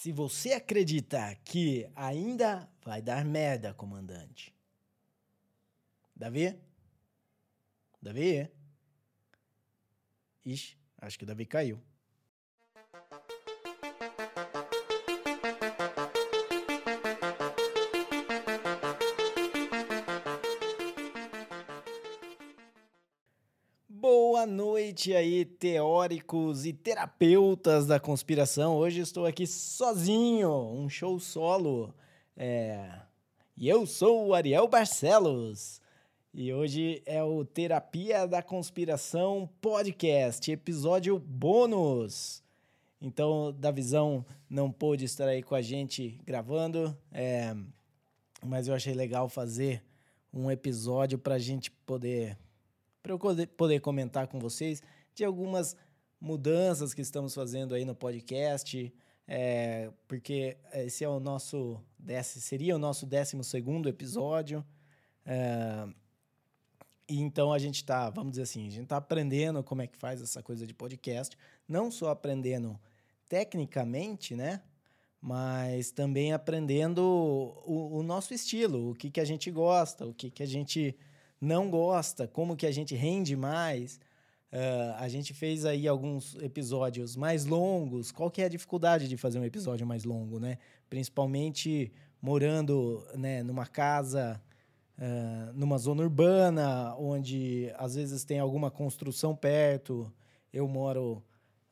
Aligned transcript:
Se 0.00 0.12
você 0.12 0.54
acredita 0.54 1.34
que 1.44 1.86
ainda 1.94 2.66
vai 2.82 3.02
dar 3.02 3.22
merda, 3.22 3.74
comandante. 3.74 4.50
Davi? 6.16 6.58
Davi? 8.00 8.50
Ixi, 10.42 10.78
acho 10.96 11.18
que 11.18 11.24
o 11.24 11.26
Davi 11.26 11.44
caiu. 11.44 11.78
Boa 24.40 24.46
noite 24.46 25.14
aí, 25.14 25.44
teóricos 25.44 26.64
e 26.64 26.72
terapeutas 26.72 27.86
da 27.86 28.00
conspiração. 28.00 28.74
Hoje 28.74 29.00
estou 29.00 29.26
aqui 29.26 29.46
sozinho, 29.46 30.50
um 30.50 30.88
show 30.88 31.20
solo. 31.20 31.94
É... 32.34 32.90
E 33.54 33.68
eu 33.68 33.84
sou 33.84 34.28
o 34.28 34.34
Ariel 34.34 34.66
Barcelos. 34.66 35.82
E 36.32 36.54
hoje 36.54 37.02
é 37.04 37.22
o 37.22 37.44
Terapia 37.44 38.26
da 38.26 38.42
Conspiração 38.42 39.46
Podcast, 39.60 40.50
episódio 40.50 41.18
bônus. 41.18 42.42
Então, 42.98 43.52
da 43.52 43.70
visão 43.70 44.24
não 44.48 44.72
pôde 44.72 45.04
estar 45.04 45.28
aí 45.28 45.42
com 45.42 45.54
a 45.54 45.60
gente 45.60 46.18
gravando, 46.24 46.96
é... 47.12 47.54
mas 48.42 48.68
eu 48.68 48.74
achei 48.74 48.94
legal 48.94 49.28
fazer 49.28 49.84
um 50.32 50.50
episódio 50.50 51.18
para 51.18 51.34
a 51.34 51.38
gente 51.38 51.70
poder 51.70 52.38
para 53.02 53.12
eu 53.12 53.18
poder 53.56 53.80
comentar 53.80 54.26
com 54.28 54.38
vocês 54.38 54.82
de 55.14 55.24
algumas 55.24 55.76
mudanças 56.20 56.92
que 56.92 57.00
estamos 57.00 57.34
fazendo 57.34 57.74
aí 57.74 57.84
no 57.84 57.94
podcast, 57.94 58.92
é, 59.26 59.90
porque 60.06 60.56
esse 60.74 61.04
é 61.04 61.08
o 61.08 61.20
nosso 61.20 61.80
seria 62.24 62.74
o 62.76 62.78
nosso 62.78 63.06
décimo 63.06 63.44
segundo 63.44 63.88
episódio. 63.88 64.64
É, 65.24 65.88
e 67.08 67.20
então 67.20 67.52
a 67.52 67.58
gente 67.58 67.76
está, 67.76 68.10
vamos 68.10 68.32
dizer 68.32 68.42
assim, 68.42 68.66
a 68.66 68.70
gente 68.70 68.84
está 68.84 68.96
aprendendo 68.96 69.62
como 69.64 69.82
é 69.82 69.86
que 69.86 69.96
faz 69.96 70.20
essa 70.22 70.42
coisa 70.42 70.66
de 70.66 70.74
podcast, 70.74 71.36
não 71.68 71.90
só 71.90 72.10
aprendendo 72.10 72.78
tecnicamente, 73.28 74.34
né? 74.34 74.62
Mas 75.20 75.90
também 75.90 76.32
aprendendo 76.32 77.00
o, 77.00 77.98
o 77.98 78.02
nosso 78.02 78.32
estilo, 78.32 78.90
o 78.90 78.94
que, 78.94 79.10
que 79.10 79.20
a 79.20 79.24
gente 79.24 79.50
gosta, 79.50 80.06
o 80.06 80.14
que, 80.14 80.30
que 80.30 80.42
a 80.42 80.46
gente 80.46 80.96
não 81.40 81.70
gosta, 81.70 82.28
como 82.28 82.56
que 82.56 82.66
a 82.66 82.70
gente 82.70 82.94
rende 82.94 83.34
mais. 83.34 83.98
Uh, 84.52 84.94
a 84.98 85.08
gente 85.08 85.32
fez 85.32 85.64
aí 85.64 85.86
alguns 85.86 86.34
episódios 86.36 87.16
mais 87.16 87.46
longos. 87.46 88.12
Qual 88.12 88.30
que 88.30 88.42
é 88.42 88.44
a 88.44 88.48
dificuldade 88.48 89.08
de 89.08 89.16
fazer 89.16 89.38
um 89.38 89.44
episódio 89.44 89.86
mais 89.86 90.04
longo, 90.04 90.38
né? 90.38 90.58
Principalmente 90.88 91.92
morando 92.20 93.06
né, 93.14 93.42
numa 93.42 93.66
casa, 93.66 94.42
uh, 94.98 95.52
numa 95.54 95.78
zona 95.78 96.02
urbana, 96.02 96.94
onde 96.96 97.72
às 97.78 97.94
vezes 97.94 98.24
tem 98.24 98.38
alguma 98.38 98.70
construção 98.70 99.34
perto. 99.34 100.12
Eu 100.52 100.68
moro 100.68 101.22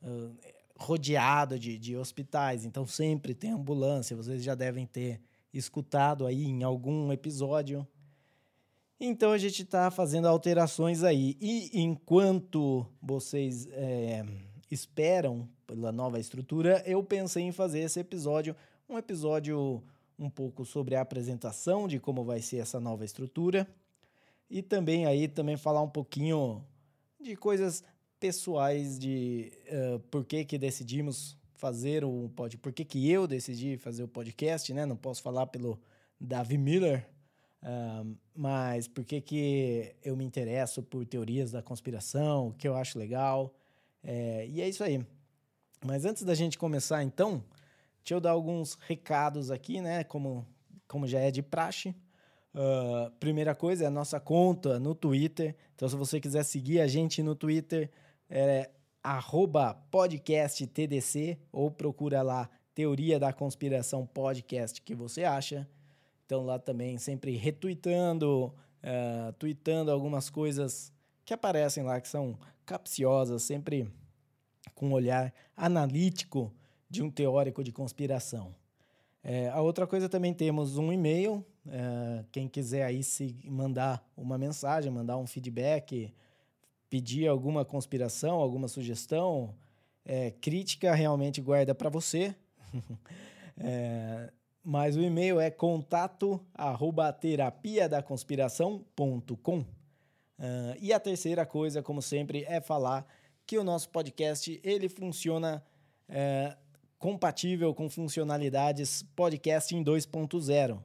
uh, 0.01 0.35
rodeado 0.77 1.59
de, 1.59 1.77
de 1.77 1.97
hospitais, 1.97 2.63
então 2.65 2.85
sempre 2.87 3.35
tem 3.35 3.51
ambulância. 3.51 4.15
Vocês 4.15 4.41
já 4.41 4.55
devem 4.55 4.85
ter 4.87 5.21
escutado 5.53 6.25
aí 6.25 6.45
em 6.45 6.63
algum 6.63 7.11
episódio 7.11 7.85
então 8.99 9.31
a 9.31 9.37
gente 9.37 9.63
está 9.63 9.89
fazendo 9.89 10.27
alterações 10.27 11.03
aí. 11.03 11.37
E 11.39 11.81
enquanto 11.81 12.85
vocês 13.01 13.67
é, 13.71 14.25
esperam 14.69 15.47
pela 15.65 15.91
nova 15.91 16.19
estrutura, 16.19 16.83
eu 16.85 17.03
pensei 17.03 17.43
em 17.43 17.51
fazer 17.51 17.79
esse 17.79 17.99
episódio, 17.99 18.55
um 18.89 18.97
episódio 18.97 19.81
um 20.17 20.29
pouco 20.29 20.65
sobre 20.65 20.95
a 20.95 21.01
apresentação 21.01 21.87
de 21.87 21.99
como 21.99 22.23
vai 22.23 22.41
ser 22.41 22.57
essa 22.57 22.79
nova 22.79 23.05
estrutura 23.05 23.67
e 24.49 24.61
também 24.61 25.05
aí 25.05 25.27
também 25.27 25.55
falar 25.55 25.81
um 25.81 25.89
pouquinho 25.89 26.61
de 27.21 27.35
coisas 27.35 27.83
pessoais 28.19 28.99
de 28.99 29.51
uh, 29.67 29.99
por 30.11 30.25
que 30.25 30.43
que 30.43 30.57
decidimos 30.57 31.37
fazer 31.55 32.03
o 32.03 32.29
pod, 32.35 32.57
por 32.57 32.73
que 32.73 32.83
que 32.83 33.09
eu 33.09 33.27
decidi 33.27 33.77
fazer 33.77 34.03
o 34.03 34.07
podcast, 34.07 34.73
né? 34.73 34.85
Não 34.85 34.95
posso 34.95 35.21
falar 35.21 35.47
pelo 35.47 35.79
Davi 36.19 36.57
Miller, 36.57 37.07
Mas 38.33 38.87
por 38.87 39.03
que, 39.03 39.19
que 39.21 39.95
eu 40.03 40.15
me 40.15 40.23
interesso 40.23 40.81
por 40.81 41.05
teorias 41.05 41.51
da 41.51 41.61
conspiração, 41.61 42.47
o 42.47 42.53
que 42.53 42.67
eu 42.67 42.75
acho 42.75 42.97
legal. 42.97 43.53
É, 44.03 44.47
e 44.47 44.61
é 44.61 44.69
isso 44.69 44.83
aí. 44.83 45.05
Mas 45.85 46.05
antes 46.05 46.23
da 46.23 46.33
gente 46.33 46.57
começar, 46.57 47.03
então, 47.03 47.43
deixa 48.01 48.13
eu 48.13 48.19
dar 48.19 48.31
alguns 48.31 48.77
recados 48.87 49.51
aqui, 49.51 49.81
né? 49.81 50.03
Como, 50.03 50.45
como 50.87 51.07
já 51.07 51.19
é 51.19 51.31
de 51.31 51.41
praxe. 51.41 51.95
Uh, 52.53 53.11
primeira 53.19 53.53
coisa 53.53 53.83
é 53.83 53.87
a 53.87 53.91
nossa 53.91 54.19
conta 54.19 54.79
no 54.79 54.95
Twitter. 54.95 55.55
Então, 55.75 55.87
se 55.87 55.95
você 55.95 56.19
quiser 56.19 56.43
seguir 56.43 56.81
a 56.81 56.87
gente 56.87 57.21
no 57.21 57.35
Twitter, 57.35 57.89
é 58.29 58.69
podcasttdc 59.89 61.37
ou 61.51 61.71
procura 61.71 62.21
lá 62.21 62.49
Teoria 62.75 63.19
da 63.19 63.31
Conspiração 63.31 64.05
Podcast 64.05 64.81
que 64.81 64.93
você 64.93 65.23
acha 65.23 65.67
estão 66.29 66.45
lá 66.45 66.59
também 66.59 66.99
sempre 66.99 67.35
retweetando, 67.35 68.53
uh, 68.83 69.33
tweetando 69.39 69.89
algumas 69.89 70.29
coisas 70.29 70.93
que 71.25 71.33
aparecem 71.33 71.83
lá 71.83 71.99
que 71.99 72.07
são 72.07 72.37
capciosas, 72.67 73.41
sempre 73.41 73.91
com 74.75 74.89
um 74.89 74.93
olhar 74.93 75.33
analítico 75.57 76.53
de 76.87 77.01
um 77.01 77.09
teórico 77.09 77.63
de 77.63 77.71
conspiração. 77.71 78.53
É, 79.23 79.49
a 79.49 79.59
outra 79.59 79.87
coisa 79.87 80.07
também 80.07 80.33
temos 80.33 80.77
um 80.77 80.93
e-mail. 80.93 81.43
É, 81.67 82.23
quem 82.31 82.47
quiser 82.47 82.83
aí 82.83 83.03
se 83.03 83.35
mandar 83.45 84.07
uma 84.15 84.37
mensagem, 84.37 84.91
mandar 84.91 85.17
um 85.17 85.25
feedback, 85.25 86.13
pedir 86.89 87.27
alguma 87.27 87.65
conspiração, 87.65 88.35
alguma 88.35 88.67
sugestão, 88.67 89.53
é, 90.05 90.31
crítica 90.31 90.93
realmente 90.93 91.41
guarda 91.41 91.73
para 91.73 91.89
você. 91.89 92.35
é, 94.69 94.71
mas 94.71 94.95
o 94.95 95.01
e-mail 95.01 95.39
é 95.39 95.49
contato 95.49 96.39
arroba. 96.53 97.17
Uh, 100.39 100.77
e 100.79 100.93
a 100.93 100.99
terceira 100.99 101.45
coisa, 101.45 101.81
como 101.81 102.01
sempre, 102.01 102.45
é 102.47 102.61
falar 102.61 103.05
que 103.45 103.57
o 103.57 103.63
nosso 103.63 103.89
podcast 103.89 104.59
ele 104.63 104.87
funciona 104.87 105.63
uh, 106.07 106.55
compatível 106.97 107.73
com 107.73 107.89
funcionalidades 107.89 109.03
podcasting 109.15 109.83
2.0. 109.83 110.79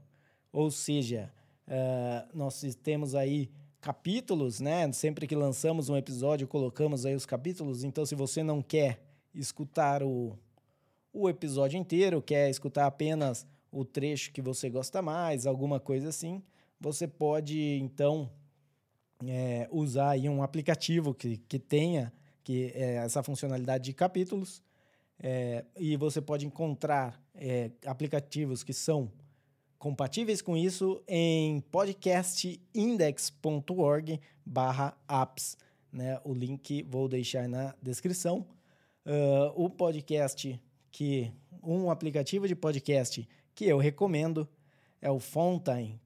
Ou 0.50 0.70
seja, 0.70 1.30
uh, 1.68 2.36
nós 2.36 2.62
temos 2.82 3.14
aí 3.14 3.50
capítulos, 3.80 4.60
né? 4.60 4.90
Sempre 4.92 5.26
que 5.26 5.36
lançamos 5.36 5.90
um 5.90 5.96
episódio, 5.96 6.48
colocamos 6.48 7.04
aí 7.04 7.14
os 7.14 7.26
capítulos. 7.26 7.84
Então, 7.84 8.06
se 8.06 8.14
você 8.14 8.42
não 8.42 8.62
quer 8.62 8.98
escutar 9.34 10.02
o, 10.02 10.38
o 11.12 11.28
episódio 11.28 11.78
inteiro, 11.78 12.22
quer 12.22 12.48
escutar 12.48 12.86
apenas 12.86 13.46
o 13.74 13.84
trecho 13.84 14.32
que 14.32 14.40
você 14.40 14.70
gosta 14.70 15.02
mais, 15.02 15.46
alguma 15.46 15.78
coisa 15.80 16.08
assim, 16.08 16.40
você 16.80 17.08
pode 17.08 17.58
então 17.82 18.30
é, 19.26 19.68
usar 19.70 20.10
aí 20.10 20.28
um 20.28 20.44
aplicativo 20.44 21.12
que, 21.12 21.38
que 21.38 21.58
tenha 21.58 22.12
que 22.44 22.70
é, 22.74 22.94
essa 22.96 23.22
funcionalidade 23.22 23.84
de 23.84 23.92
capítulos 23.92 24.62
é, 25.18 25.64
e 25.76 25.96
você 25.96 26.20
pode 26.20 26.46
encontrar 26.46 27.20
é, 27.34 27.72
aplicativos 27.84 28.62
que 28.62 28.72
são 28.72 29.10
compatíveis 29.76 30.40
com 30.40 30.56
isso 30.56 31.02
em 31.08 31.58
podcastindex.org 31.60 34.20
barra 34.46 34.96
apps. 35.08 35.58
Né? 35.92 36.20
O 36.24 36.32
link 36.32 36.84
vou 36.84 37.08
deixar 37.08 37.48
na 37.48 37.74
descrição. 37.82 38.46
Uh, 39.06 39.52
o 39.54 39.68
podcast 39.68 40.58
que 40.90 41.30
um 41.62 41.90
aplicativo 41.90 42.48
de 42.48 42.54
podcast 42.54 43.28
que 43.54 43.66
eu 43.66 43.78
recomendo 43.78 44.48
é 45.00 45.10
o 45.10 45.18
Fountain.fm 45.18 46.00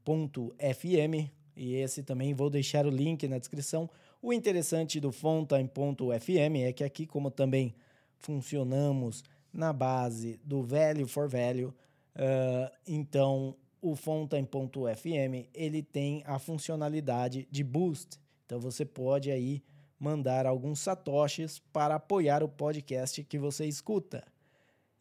e 1.56 1.74
esse 1.74 2.02
também 2.02 2.34
vou 2.34 2.48
deixar 2.48 2.86
o 2.86 2.90
link 2.90 3.26
na 3.26 3.38
descrição. 3.38 3.90
O 4.20 4.32
interessante 4.32 5.00
do 5.00 5.10
Fountain.fm 5.10 6.56
é 6.64 6.72
que 6.72 6.84
aqui, 6.84 7.06
como 7.06 7.30
também 7.30 7.74
funcionamos 8.16 9.24
na 9.52 9.72
base 9.72 10.40
do 10.44 10.62
Value 10.62 11.06
for 11.06 11.28
Value, 11.28 11.68
uh, 11.68 12.70
então 12.86 13.56
o 13.80 13.94
Fountain.fm 13.94 15.48
ele 15.54 15.82
tem 15.82 16.22
a 16.26 16.38
funcionalidade 16.38 17.46
de 17.50 17.64
boost. 17.64 18.18
Então 18.44 18.60
você 18.60 18.84
pode 18.84 19.30
aí 19.30 19.62
mandar 19.98 20.46
alguns 20.46 20.80
satoshis 20.80 21.58
para 21.72 21.96
apoiar 21.96 22.42
o 22.42 22.48
podcast 22.48 23.22
que 23.24 23.38
você 23.38 23.66
escuta. 23.66 24.24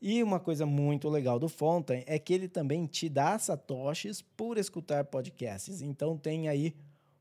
E 0.01 0.21
uma 0.21 0.39
coisa 0.39 0.65
muito 0.65 1.09
legal 1.09 1.39
do 1.39 1.49
Fountain 1.49 2.03
é 2.05 2.19
que 2.19 2.33
ele 2.33 2.47
também 2.47 2.85
te 2.85 3.09
dá 3.09 3.37
satoshis 3.39 4.21
por 4.21 4.57
escutar 4.57 5.05
podcasts. 5.05 5.81
Então 5.81 6.17
tem 6.17 6.47
aí 6.47 6.75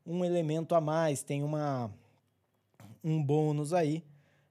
um 0.05 0.23
elemento 0.23 0.75
a 0.75 0.81
mais, 0.81 1.23
tem 1.23 1.43
uma 1.43 1.91
um 3.03 3.21
bônus 3.23 3.73
aí. 3.73 4.03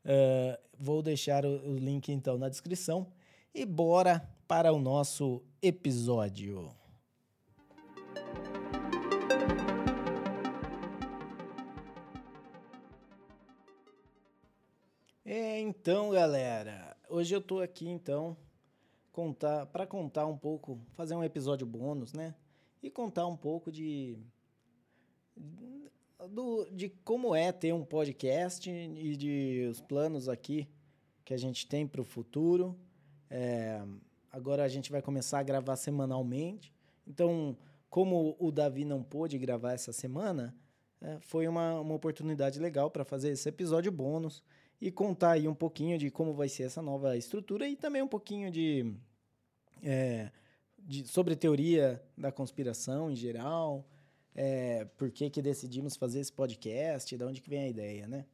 Uh, 0.05 0.59
vou 0.79 1.03
deixar 1.03 1.45
o, 1.45 1.73
o, 1.73 1.77
link 1.77 2.11
então 2.11 2.39
na 2.39 2.49
descrição. 2.49 3.07
e 3.55 3.65
bora 3.65 4.29
para 4.47 4.73
o 4.73 4.79
nosso 4.79 5.43
episódio. 5.63 6.71
Então, 15.25 16.11
galera, 16.11 16.96
hoje 17.09 17.35
eu 17.35 17.41
tô 17.41 17.61
aqui 17.61 17.89
então 17.89 18.37
contar 19.13 19.67
para 19.67 19.87
contar 19.87 20.27
um 20.27 20.37
pouco, 20.37 20.79
fazer 20.93 21.15
um 21.15 21.25
episódio 21.25 21.67
bônus, 21.67 22.13
né? 22.13 22.35
E 22.83 22.91
contar 22.91 23.27
um 23.27 23.37
pouco 23.37 23.73
de 23.73 24.19
do, 26.31 26.67
de 26.71 26.89
como 27.05 27.35
é 27.35 27.53
ter 27.53 27.73
um 27.73 27.85
podcast 27.85 28.71
e 28.71 29.17
de 29.17 29.67
os 29.71 29.81
planos 29.81 30.29
aqui 30.29 30.69
que 31.25 31.35
a 31.35 31.37
gente 31.37 31.67
tem 31.67 31.87
para 31.87 32.01
o 32.01 32.05
futuro. 32.05 32.79
É, 33.31 33.83
agora 34.31 34.63
a 34.63 34.69
gente 34.69 34.91
vai 34.91 35.03
começar 35.03 35.39
a 35.39 35.43
gravar 35.43 35.77
semanalmente. 35.77 36.73
Então, 37.07 37.57
como 37.89 38.37
o 38.39 38.53
Davi 38.53 38.85
não 38.85 39.03
pôde 39.03 39.39
gravar 39.39 39.73
essa 39.73 39.93
semana, 39.93 40.55
é, 41.01 41.19
foi 41.21 41.49
uma, 41.49 41.81
uma 41.81 41.95
oportunidade 41.95 42.59
legal 42.59 42.91
para 42.91 43.05
fazer 43.05 43.31
esse 43.31 43.49
episódio 43.49 43.91
bônus 43.91 44.43
e 44.81 44.91
contar 44.91 45.33
aí 45.33 45.49
um 45.49 45.55
pouquinho 45.55 45.99
de 45.99 46.11
como 46.11 46.35
vai 46.35 46.49
ser 46.49 46.65
essa 46.65 46.83
nova 46.83 47.17
estrutura 47.17 47.69
e 47.69 47.77
também 47.77 48.03
um 48.03 48.09
pouquinho 48.09 48.51
de, 48.51 48.95
é, 49.83 50.31
de 50.79 51.07
sobre 51.07 51.35
teoria 51.35 52.03
da 52.17 52.31
conspiração 52.31 53.11
em 53.11 53.17
geral, 53.17 53.87
é, 54.35 54.85
por 54.97 55.11
que, 55.11 55.31
que 55.31 55.41
decidimos 55.41 55.97
fazer 55.97 56.21
esse 56.21 56.33
podcast, 56.33 57.17
de 57.17 57.25
onde 57.25 57.41
que 57.41 57.49
vem 57.49 57.61
a 57.61 57.69
ideia, 57.69 58.07
né? 58.07 58.27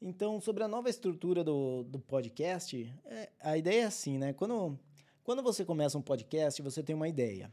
Então, 0.00 0.40
sobre 0.40 0.62
a 0.62 0.68
nova 0.68 0.88
estrutura 0.88 1.42
do, 1.42 1.82
do 1.82 1.98
podcast, 1.98 2.94
é, 3.06 3.30
a 3.40 3.56
ideia 3.56 3.82
é 3.82 3.86
assim, 3.86 4.16
né? 4.18 4.32
Quando, 4.32 4.78
quando 5.24 5.42
você 5.42 5.64
começa 5.64 5.98
um 5.98 6.02
podcast, 6.02 6.62
você 6.62 6.82
tem 6.82 6.94
uma 6.94 7.08
ideia. 7.08 7.50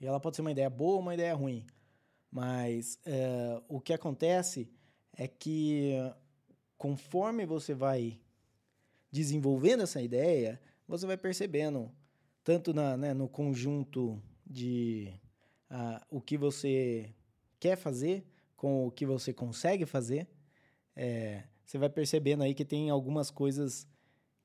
E 0.00 0.06
ela 0.06 0.18
pode 0.18 0.36
ser 0.36 0.42
uma 0.42 0.50
ideia 0.50 0.70
boa 0.70 0.94
ou 0.94 1.00
uma 1.00 1.14
ideia 1.14 1.34
ruim. 1.34 1.64
Mas 2.30 2.98
é, 3.04 3.60
o 3.68 3.80
que 3.80 3.92
acontece 3.92 4.68
é 5.16 5.28
que 5.28 5.92
conforme 6.78 7.44
você 7.44 7.74
vai 7.74 8.18
desenvolvendo 9.10 9.82
essa 9.82 10.00
ideia, 10.00 10.60
você 10.86 11.06
vai 11.06 11.16
percebendo, 11.16 11.90
tanto 12.42 12.72
na, 12.72 12.96
né, 12.96 13.12
no 13.12 13.28
conjunto 13.28 14.22
de 14.46 15.12
uh, 15.70 16.00
o 16.08 16.20
que 16.20 16.38
você 16.38 17.12
quer 17.60 17.76
fazer 17.76 18.24
com 18.56 18.86
o 18.86 18.90
que 18.90 19.04
você 19.04 19.32
consegue 19.32 19.84
fazer, 19.84 20.28
é, 20.96 21.44
você 21.64 21.78
vai 21.78 21.88
percebendo 21.88 22.42
aí 22.42 22.54
que 22.54 22.64
tem 22.64 22.90
algumas 22.90 23.30
coisas 23.30 23.86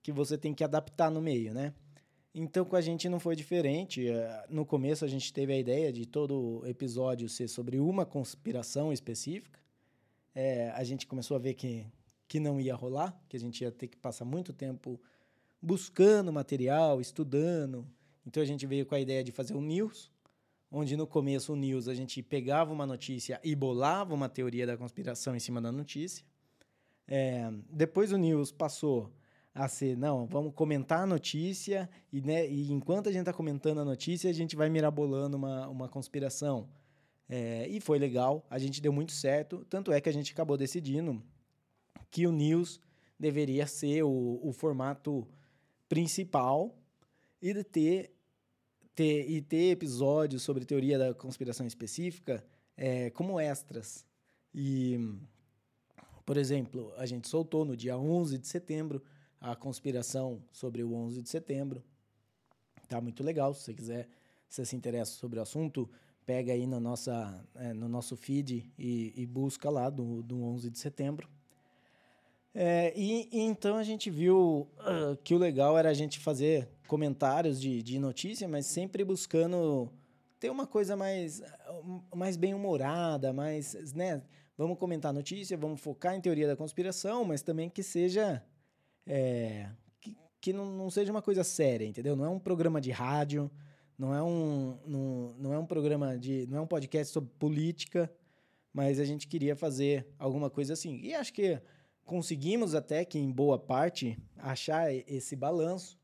que 0.04 0.12
você 0.12 0.38
tem 0.38 0.54
que 0.54 0.64
adaptar 0.64 1.10
no 1.10 1.22
meio, 1.22 1.54
né? 1.54 1.74
Então, 2.36 2.66
com 2.66 2.76
a 2.76 2.82
gente 2.82 3.08
não 3.08 3.20
foi 3.20 3.36
diferente. 3.36 4.08
É, 4.08 4.46
no 4.50 4.66
começo, 4.66 5.06
a 5.06 5.08
gente 5.08 5.32
teve 5.32 5.54
a 5.54 5.58
ideia 5.58 5.94
de 5.94 6.06
todo 6.06 6.64
episódio 6.66 7.30
ser 7.30 7.48
sobre 7.48 7.80
uma 7.80 8.06
conspiração 8.06 8.92
específica. 8.92 9.60
É, 10.34 10.72
a 10.72 10.84
gente 10.84 11.06
começou 11.06 11.36
a 11.38 11.40
ver 11.40 11.54
que, 11.54 11.86
que 12.34 12.40
não 12.40 12.60
ia 12.60 12.74
rolar, 12.74 13.16
que 13.30 13.38
a 13.38 13.40
gente 13.40 13.62
ia 13.62 13.72
ter 13.72 13.88
que 13.88 13.96
passar 13.96 14.26
muito 14.26 14.52
tempo 14.52 15.00
buscando 15.62 16.34
material, 16.34 17.00
estudando. 17.00 17.88
Então, 18.26 18.42
a 18.42 18.46
gente 18.46 18.66
veio 18.66 18.88
com 18.88 18.96
a 18.96 19.00
ideia 19.00 19.24
de 19.24 19.32
fazer 19.32 19.54
um 19.54 19.62
news, 19.62 20.12
onde 20.72 20.98
no 20.98 21.06
começo 21.06 21.54
o 21.54 21.56
news 21.56 21.88
a 21.88 21.94
gente 21.94 22.24
pegava 22.24 22.74
uma 22.74 22.88
notícia 22.88 23.40
e 23.44 23.54
bolava 23.54 24.16
uma 24.16 24.28
teoria 24.28 24.66
da 24.66 24.76
conspiração 24.76 25.36
em 25.36 25.40
cima 25.40 25.62
da 25.62 25.72
notícia. 25.72 26.26
É, 27.08 27.52
depois 27.70 28.12
o 28.12 28.18
news 28.18 28.52
passou 28.52 29.14
a 29.54 29.68
ser, 29.68 29.96
não, 29.96 30.26
vamos 30.26 30.56
comentar 30.56 31.02
a 31.02 31.06
notícia 31.06 31.88
e, 32.12 32.20
né, 32.20 32.50
e 32.50 32.72
enquanto 32.72 33.10
a 33.10 33.12
gente 33.12 33.22
está 33.22 33.34
comentando 33.34 33.80
a 33.80 33.86
notícia, 33.86 34.28
a 34.28 34.34
gente 34.34 34.56
vai 34.56 34.72
mirabolando 34.72 35.38
uma, 35.38 35.68
uma 35.68 35.88
conspiração. 35.88 36.68
É, 37.30 37.68
e 37.68 37.80
foi 37.80 38.00
legal, 38.00 38.44
a 38.50 38.58
gente 38.58 38.82
deu 38.82 38.92
muito 38.92 39.12
certo, 39.12 39.64
tanto 39.70 39.92
é 39.92 40.02
que 40.02 40.10
a 40.10 40.12
gente 40.12 40.34
acabou 40.34 40.58
decidindo 40.58 41.22
que 42.14 42.28
o 42.28 42.32
news 42.32 42.80
deveria 43.20 43.66
ser 43.66 44.04
o, 44.04 44.40
o 44.44 44.54
formato 44.54 45.28
principal 45.90 46.78
e 47.42 47.52
de 47.52 47.64
ter 47.64 48.14
ter, 48.94 49.28
e 49.28 49.42
ter 49.42 49.72
episódios 49.72 50.44
sobre 50.44 50.64
teoria 50.64 51.00
da 51.00 51.12
conspiração 51.16 51.66
específica 51.66 52.46
é, 52.78 53.10
como 53.10 53.40
extras. 53.40 54.06
E, 54.54 55.18
por 56.24 56.38
exemplo, 56.38 56.94
a 56.98 57.08
gente 57.08 57.28
soltou 57.28 57.66
no 57.66 57.76
dia 57.76 57.98
11 57.98 58.38
de 58.38 58.48
setembro 58.48 59.04
a 59.42 59.56
conspiração 59.56 60.44
sobre 60.52 60.84
o 60.84 60.94
11 60.94 61.20
de 61.24 61.30
setembro. 61.30 61.84
Tá 62.88 63.02
muito 63.02 63.24
legal, 63.24 63.56
se 63.56 63.64
você 63.64 63.74
quiser, 63.74 64.08
se 64.48 64.58
você 64.58 64.66
se 64.66 64.76
interessa 64.76 65.14
sobre 65.14 65.40
o 65.40 65.42
assunto, 65.42 65.90
pega 66.28 66.54
aí 66.54 66.68
na 66.68 66.80
nossa, 66.80 67.44
é, 67.56 67.74
no 67.74 67.90
nosso 67.90 68.16
feed 68.16 68.72
e, 68.78 69.14
e 69.16 69.26
busca 69.26 69.68
lá 69.68 69.90
do, 69.90 70.22
do 70.22 70.44
11 70.44 70.70
de 70.70 70.78
setembro. 70.78 71.28
É, 72.56 72.94
e, 72.96 73.30
e, 73.32 73.40
então 73.42 73.78
a 73.78 73.84
gente 73.84 74.12
viu 74.12 74.70
uh, 74.80 75.18
que 75.24 75.34
o 75.34 75.38
legal 75.38 75.78
era 75.78 75.90
a 75.90 75.94
gente 75.94 76.20
fazer 76.20 76.70
comentários 76.88 77.60
de, 77.60 77.82
de 77.82 77.98
notícia, 77.98 78.48
mas 78.48 78.68
sempre 78.68 79.04
buscando 79.04 79.92
ter 80.40 80.52
uma 80.52 80.68
coisa 80.68 80.96
mais, 80.96 81.42
mais 82.14 82.38
bem-humorada, 82.38 83.34
mais, 83.34 83.94
né? 83.94 84.22
Vamos 84.56 84.78
comentar 84.78 85.12
notícia, 85.12 85.58
vamos 85.58 85.82
focar 85.82 86.16
em 86.16 86.22
teoria 86.22 86.46
da 86.46 86.56
conspiração, 86.56 87.26
mas 87.26 87.42
também 87.42 87.70
que 87.70 87.82
seja... 87.82 88.44
É, 89.08 89.70
que, 90.00 90.16
que 90.40 90.54
não, 90.54 90.66
não 90.66 90.90
seja 90.92 91.12
uma 91.12 91.22
coisa 91.22 91.44
séria, 91.44 91.86
entendeu? 91.86 92.16
Não 92.16 92.26
é 92.26 92.30
um 92.30 92.40
programa 92.40 92.80
de 92.80 92.92
rádio, 92.92 93.50
não 93.98 94.14
é 94.14 94.22
um, 94.22 94.78
não, 94.86 95.36
não 95.40 95.54
é 95.54 95.58
um 95.58 95.66
programa 95.66 96.18
de... 96.20 96.46
não 96.48 96.60
é 96.60 96.62
um 96.62 96.68
podcast 96.68 97.12
sobre 97.12 97.32
política, 97.40 98.12
mas 98.72 99.00
a 99.00 99.06
gente 99.06 99.28
queria 99.28 99.56
fazer 99.56 100.06
alguma 100.20 100.50
coisa 100.50 100.74
assim. 100.74 101.00
E 101.02 101.16
acho 101.16 101.34
que 101.34 101.60
conseguimos 102.06 102.76
até 102.76 103.06
que, 103.06 103.18
em 103.18 103.32
boa 103.32 103.58
parte, 103.58 104.18
achar 104.38 104.94
esse 104.94 105.36
balanço. 105.36 105.98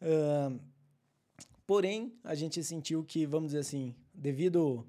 Uh, 0.00 0.58
porém, 1.66 2.12
a 2.24 2.34
gente 2.34 2.62
sentiu 2.64 3.04
que, 3.04 3.26
vamos 3.26 3.48
dizer 3.48 3.60
assim, 3.60 3.94
devido 4.14 4.86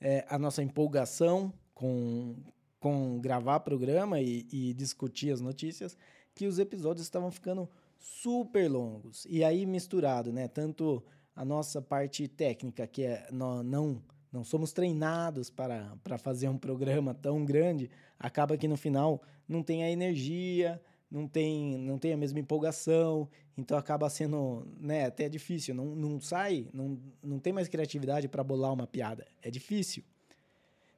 é, 0.00 0.24
à 0.28 0.38
nossa 0.38 0.62
empolgação 0.62 1.52
com, 1.74 2.36
com 2.78 3.18
gravar 3.20 3.60
programa 3.60 4.20
e, 4.20 4.46
e 4.52 4.74
discutir 4.74 5.32
as 5.32 5.40
notícias, 5.40 5.96
que 6.34 6.46
os 6.46 6.58
episódios 6.58 7.06
estavam 7.06 7.30
ficando 7.30 7.68
super 7.98 8.70
longos. 8.70 9.26
E 9.28 9.42
aí 9.42 9.64
misturado, 9.64 10.32
né? 10.32 10.48
Tanto 10.48 11.02
a 11.34 11.44
nossa 11.44 11.80
parte 11.80 12.28
técnica, 12.28 12.86
que 12.86 13.04
é 13.04 13.26
não, 13.30 13.62
não 13.62 14.02
não 14.34 14.42
somos 14.42 14.72
treinados 14.72 15.48
para, 15.48 15.96
para 16.02 16.18
fazer 16.18 16.48
um 16.48 16.58
programa 16.58 17.14
tão 17.14 17.44
grande, 17.44 17.88
acaba 18.18 18.56
que 18.56 18.66
no 18.66 18.76
final 18.76 19.22
não 19.48 19.62
tem 19.62 19.84
a 19.84 19.90
energia, 19.90 20.80
não 21.10 21.28
tem, 21.28 21.78
não 21.78 21.98
tem 21.98 22.12
a 22.12 22.16
mesma 22.16 22.40
empolgação, 22.40 23.28
então 23.56 23.78
acaba 23.78 24.10
sendo 24.10 24.66
né, 24.80 25.06
até 25.06 25.28
difícil, 25.28 25.74
não, 25.74 25.86
não 25.94 26.20
sai, 26.20 26.68
não, 26.72 26.98
não 27.22 27.38
tem 27.38 27.52
mais 27.52 27.68
criatividade 27.68 28.28
para 28.28 28.42
bolar 28.42 28.72
uma 28.72 28.86
piada, 28.86 29.26
é 29.42 29.50
difícil. 29.50 30.02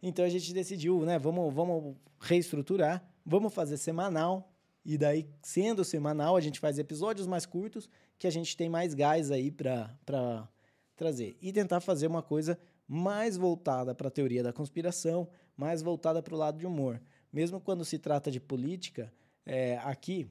Então 0.03 0.25
a 0.25 0.29
gente 0.29 0.53
decidiu, 0.55 1.05
né, 1.05 1.19
vamos, 1.19 1.53
vamos 1.53 1.97
reestruturar, 2.21 3.07
vamos 3.25 3.53
fazer 3.53 3.77
semanal, 3.77 4.51
e 4.87 4.97
daí, 4.97 5.29
sendo 5.43 5.85
semanal, 5.85 6.37
a 6.37 6.41
gente 6.41 6.61
faz 6.61 6.79
episódios 6.79 7.27
mais 7.27 7.45
curtos, 7.45 7.91
que 8.17 8.27
a 8.27 8.31
gente 8.31 8.57
tem 8.57 8.69
mais 8.69 8.95
gás 8.95 9.33
aí 9.33 9.51
para 9.51 10.49
trazer. 10.95 11.37
E 11.43 11.53
tentar 11.53 11.81
fazer 11.81 12.07
uma 12.07 12.23
coisa 12.23 12.57
mais 12.87 13.37
voltada 13.37 13.97
para 13.97 14.07
a 14.07 14.11
teoria 14.13 14.45
da 14.45 14.53
conspiração, 14.53 15.29
mais 15.57 15.83
voltada 15.83 16.23
para 16.23 16.35
o 16.35 16.39
lado 16.39 16.59
de 16.59 16.67
humor. 16.67 17.03
Mesmo 17.37 17.61
quando 17.61 17.85
se 17.85 17.99
trata 17.99 18.31
de 18.31 18.41
política, 18.41 19.13
é, 19.45 19.77
aqui 19.85 20.27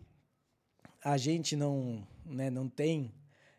a 1.03 1.17
gente 1.17 1.55
não, 1.55 2.01
né, 2.25 2.49
não 2.49 2.67
tem. 2.67 3.13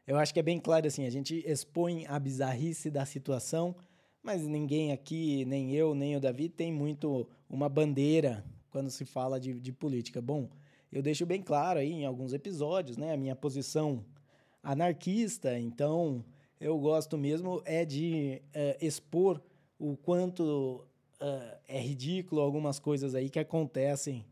Eu 0.05 0.17
acho 0.17 0.35
que 0.35 0.41
é 0.41 0.43
bem 0.43 0.59
claro 0.59 0.85
assim: 0.85 1.07
a 1.07 1.11
gente 1.11 1.45
expõe 1.47 2.05
a 2.09 2.19
bizarrice 2.19 2.91
da 2.91 3.07
situação, 3.07 3.77
mas 4.21 4.43
ninguém 4.43 4.91
aqui, 4.91 5.45
nem 5.45 5.73
eu, 5.73 5.95
nem 5.95 6.17
o 6.17 6.21
Davi, 6.21 6.49
tem 6.49 6.73
muito 6.73 7.25
uma 7.49 7.69
bandeira 7.69 8.45
quando 8.69 8.91
se 8.91 9.05
fala 9.05 9.39
de, 9.39 9.61
de 9.61 9.73
política. 9.73 10.21
Bom, 10.21 10.49
eu 10.91 11.01
deixo 11.01 11.25
bem 11.25 11.41
claro 11.41 11.79
aí 11.79 11.93
em 11.93 12.05
alguns 12.05 12.33
episódios 12.33 12.97
né, 12.97 13.13
a 13.13 13.17
minha 13.17 13.37
posição 13.37 14.05
anarquista, 14.61 15.57
então 15.57 16.25
eu 16.61 16.77
gosto 16.81 17.17
mesmo 17.17 17.63
é 17.65 17.85
de 17.85 18.43
uh, 18.49 18.85
expor 18.85 19.41
o 19.79 19.97
quanto 19.97 20.85
uh, 21.21 21.59
é 21.67 21.81
ridículo 21.81 22.41
algumas 22.41 22.79
coisas 22.79 23.15
aí 23.15 23.29
que 23.31 23.39
acontecem 23.39 24.25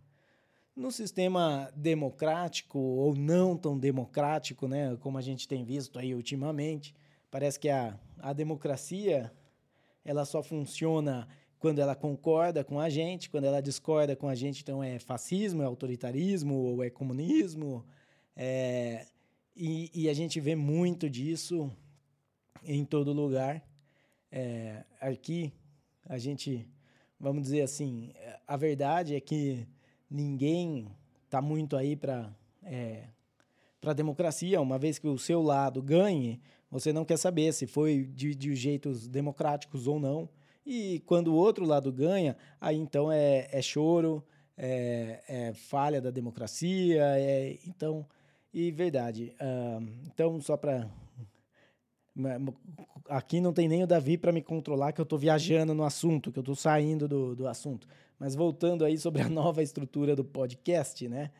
no 0.76 0.90
sistema 0.90 1.70
democrático 1.74 2.78
ou 2.78 3.14
não 3.14 3.56
tão 3.56 3.78
democrático, 3.78 4.66
né, 4.66 4.96
como 5.00 5.16
a 5.18 5.22
gente 5.22 5.46
tem 5.46 5.64
visto 5.64 5.98
aí 5.98 6.14
ultimamente. 6.14 6.94
Parece 7.30 7.58
que 7.58 7.68
a, 7.68 7.98
a 8.18 8.32
democracia 8.32 9.32
ela 10.04 10.24
só 10.24 10.42
funciona 10.42 11.28
quando 11.58 11.78
ela 11.78 11.94
concorda 11.94 12.62
com 12.62 12.78
a 12.78 12.90
gente, 12.90 13.30
quando 13.30 13.44
ela 13.44 13.62
discorda 13.62 14.14
com 14.14 14.28
a 14.28 14.34
gente, 14.34 14.60
então 14.62 14.82
é 14.82 14.98
fascismo, 14.98 15.62
é 15.62 15.64
autoritarismo 15.64 16.54
ou 16.54 16.84
é 16.84 16.90
comunismo. 16.90 17.84
É, 18.36 19.06
E, 19.56 19.90
e, 19.94 20.08
a 20.08 20.14
gente 20.14 20.40
vê 20.40 20.56
muito 20.56 21.08
disso 21.08 21.70
em 22.64 22.84
todo 22.84 23.12
lugar. 23.12 23.62
É, 24.30 24.84
aqui, 25.00 25.52
a 26.06 26.18
gente, 26.18 26.68
vamos 27.18 27.42
dizer 27.42 27.62
assim, 27.62 28.12
a 28.46 28.56
verdade 28.56 29.14
é 29.14 29.20
que 29.20 29.66
ninguém 30.10 30.88
está 31.24 31.40
muito 31.40 31.76
aí 31.76 31.96
para 31.96 32.34
é, 32.62 33.04
para 33.84 33.90
a 33.90 33.94
democracia, 33.94 34.60
uma 34.62 34.78
vez 34.78 34.98
que 34.98 35.06
o 35.06 35.18
seu 35.18 35.42
lado 35.42 35.82
ganhe, 35.82 36.40
você 36.70 36.92
não 36.92 37.04
quer 37.04 37.18
saber 37.18 37.52
se 37.52 37.66
foi 37.66 38.04
de, 38.04 38.34
de 38.34 38.56
jeitos 38.56 39.06
democráticos 39.06 39.86
ou 39.86 40.00
não. 40.00 40.28
E 40.66 41.00
quando 41.00 41.28
o 41.28 41.34
outro 41.34 41.66
lado 41.66 41.92
ganha, 41.92 42.34
aí 42.58 42.78
então 42.78 43.12
é, 43.12 43.46
é 43.52 43.60
choro, 43.60 44.24
é, 44.56 45.22
é, 45.28 45.52
falha 45.52 46.00
da 46.00 46.10
democracia, 46.10 47.04
é, 47.18 47.58
então, 47.66 48.06
e 48.52 48.70
verdade. 48.70 49.36
Uh, 49.38 49.86
então, 50.06 50.40
só 50.40 50.56
para 50.56 50.88
aqui 53.08 53.40
não 53.40 53.52
tem 53.52 53.68
nem 53.68 53.82
o 53.82 53.86
Davi 53.86 54.16
para 54.16 54.32
me 54.32 54.42
controlar 54.42 54.92
que 54.92 55.00
eu 55.00 55.04
estou 55.04 55.18
viajando 55.18 55.74
no 55.74 55.84
assunto, 55.84 56.30
que 56.30 56.38
eu 56.38 56.42
estou 56.42 56.54
saindo 56.54 57.08
do, 57.08 57.34
do 57.34 57.48
assunto. 57.48 57.86
Mas 58.18 58.34
voltando 58.34 58.84
aí 58.84 58.96
sobre 58.96 59.22
a 59.22 59.28
nova 59.30 59.62
estrutura 59.62 60.14
do 60.14 60.24
podcast, 60.24 61.08
né? 61.08 61.30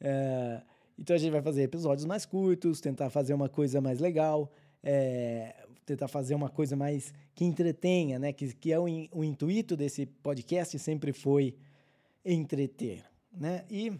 Uh, 0.00 0.62
então 0.98 1.14
a 1.16 1.18
gente 1.18 1.30
vai 1.30 1.42
fazer 1.42 1.62
episódios 1.62 2.04
mais 2.04 2.26
curtos, 2.26 2.80
tentar 2.80 3.08
fazer 3.08 3.32
uma 3.32 3.48
coisa 3.48 3.80
mais 3.80 4.00
legal, 4.00 4.52
é, 4.82 5.54
tentar 5.86 6.08
fazer 6.08 6.34
uma 6.34 6.48
coisa 6.48 6.76
mais 6.76 7.14
que 7.34 7.44
entretenha, 7.44 8.18
né? 8.18 8.32
Que, 8.32 8.52
que 8.54 8.72
é 8.72 8.78
o, 8.78 8.84
o 9.12 9.24
intuito 9.24 9.76
desse 9.76 10.06
podcast 10.06 10.78
sempre 10.78 11.12
foi 11.12 11.56
entreter, 12.24 13.04
né? 13.32 13.64
E 13.70 13.92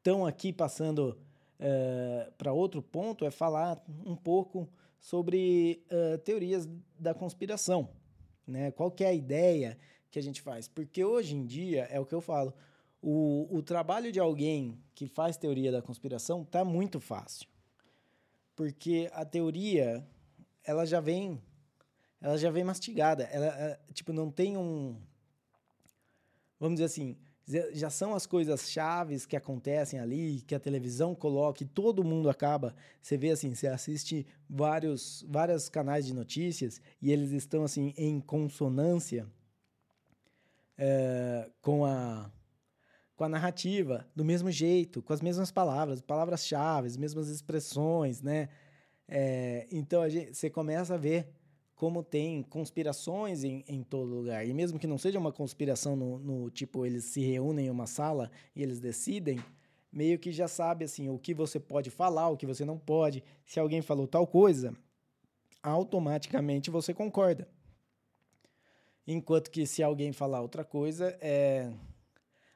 então 0.00 0.26
aqui 0.26 0.52
passando 0.52 1.18
é, 1.60 2.30
para 2.38 2.52
outro 2.52 2.80
ponto 2.80 3.24
é 3.24 3.30
falar 3.30 3.82
um 4.06 4.16
pouco 4.16 4.68
sobre 4.98 5.84
uh, 5.90 6.18
teorias 6.18 6.68
da 6.98 7.14
conspiração, 7.14 7.88
né? 8.46 8.70
Qual 8.72 8.90
que 8.90 9.04
é 9.04 9.08
a 9.08 9.14
ideia 9.14 9.78
que 10.10 10.18
a 10.18 10.22
gente 10.22 10.42
faz? 10.42 10.68
Porque 10.68 11.04
hoje 11.04 11.34
em 11.34 11.44
dia 11.44 11.84
é 11.90 12.00
o 12.00 12.06
que 12.06 12.14
eu 12.14 12.20
falo 12.20 12.52
o, 13.00 13.46
o 13.50 13.62
trabalho 13.62 14.10
de 14.10 14.18
alguém 14.18 14.78
que 14.94 15.06
faz 15.06 15.36
teoria 15.36 15.70
da 15.70 15.80
conspiração 15.80 16.44
tá 16.44 16.64
muito 16.64 17.00
fácil. 17.00 17.48
Porque 18.56 19.08
a 19.12 19.24
teoria, 19.24 20.04
ela 20.64 20.84
já 20.84 21.00
vem 21.00 21.40
ela 22.20 22.36
já 22.36 22.50
vem 22.50 22.64
mastigada. 22.64 23.24
Ela, 23.24 23.78
tipo, 23.92 24.12
não 24.12 24.30
tem 24.30 24.56
um. 24.56 25.00
Vamos 26.58 26.76
dizer 26.76 26.86
assim, 26.86 27.16
já 27.72 27.88
são 27.88 28.14
as 28.14 28.26
coisas 28.26 28.70
chaves 28.70 29.24
que 29.24 29.36
acontecem 29.36 29.98
ali, 29.98 30.42
que 30.42 30.54
a 30.54 30.60
televisão 30.60 31.14
coloca, 31.14 31.62
e 31.62 31.66
todo 31.66 32.04
mundo 32.04 32.28
acaba. 32.28 32.74
Você 33.00 33.16
vê 33.16 33.30
assim, 33.30 33.54
você 33.54 33.66
assiste 33.66 34.26
vários, 34.48 35.24
vários 35.28 35.68
canais 35.68 36.06
de 36.06 36.12
notícias 36.12 36.80
e 37.00 37.10
eles 37.10 37.30
estão 37.32 37.64
assim 37.64 37.94
em 37.96 38.20
consonância 38.20 39.26
é, 40.76 41.50
com 41.62 41.84
a 41.84 42.30
com 43.16 43.24
a 43.24 43.28
narrativa, 43.28 44.06
do 44.14 44.24
mesmo 44.24 44.48
jeito, 44.48 45.02
com 45.02 45.12
as 45.12 45.20
mesmas 45.20 45.50
palavras, 45.50 46.00
palavras-chave, 46.00 46.96
mesmas 46.96 47.28
expressões, 47.28 48.22
né? 48.22 48.48
É, 49.08 49.66
então 49.72 50.08
gente, 50.08 50.34
você 50.34 50.48
começa 50.48 50.94
a 50.94 50.96
ver 50.96 51.28
como 51.78 52.02
tem 52.02 52.42
conspirações 52.42 53.44
em, 53.44 53.64
em 53.68 53.84
todo 53.84 54.12
lugar. 54.12 54.44
E 54.44 54.52
mesmo 54.52 54.80
que 54.80 54.86
não 54.86 54.98
seja 54.98 55.16
uma 55.16 55.30
conspiração 55.30 55.94
no, 55.94 56.18
no, 56.18 56.50
tipo, 56.50 56.84
eles 56.84 57.04
se 57.04 57.20
reúnem 57.20 57.66
em 57.66 57.70
uma 57.70 57.86
sala 57.86 58.32
e 58.54 58.64
eles 58.64 58.80
decidem, 58.80 59.38
meio 59.92 60.18
que 60.18 60.32
já 60.32 60.48
sabe 60.48 60.84
assim 60.84 61.08
o 61.08 61.20
que 61.20 61.32
você 61.32 61.60
pode 61.60 61.88
falar, 61.88 62.30
o 62.30 62.36
que 62.36 62.44
você 62.44 62.64
não 62.64 62.76
pode. 62.76 63.22
Se 63.46 63.60
alguém 63.60 63.80
falou 63.80 64.08
tal 64.08 64.26
coisa, 64.26 64.74
automaticamente 65.62 66.68
você 66.68 66.92
concorda. 66.92 67.48
Enquanto 69.06 69.48
que 69.48 69.64
se 69.64 69.80
alguém 69.80 70.12
falar 70.12 70.40
outra 70.40 70.64
coisa, 70.64 71.16
é 71.20 71.70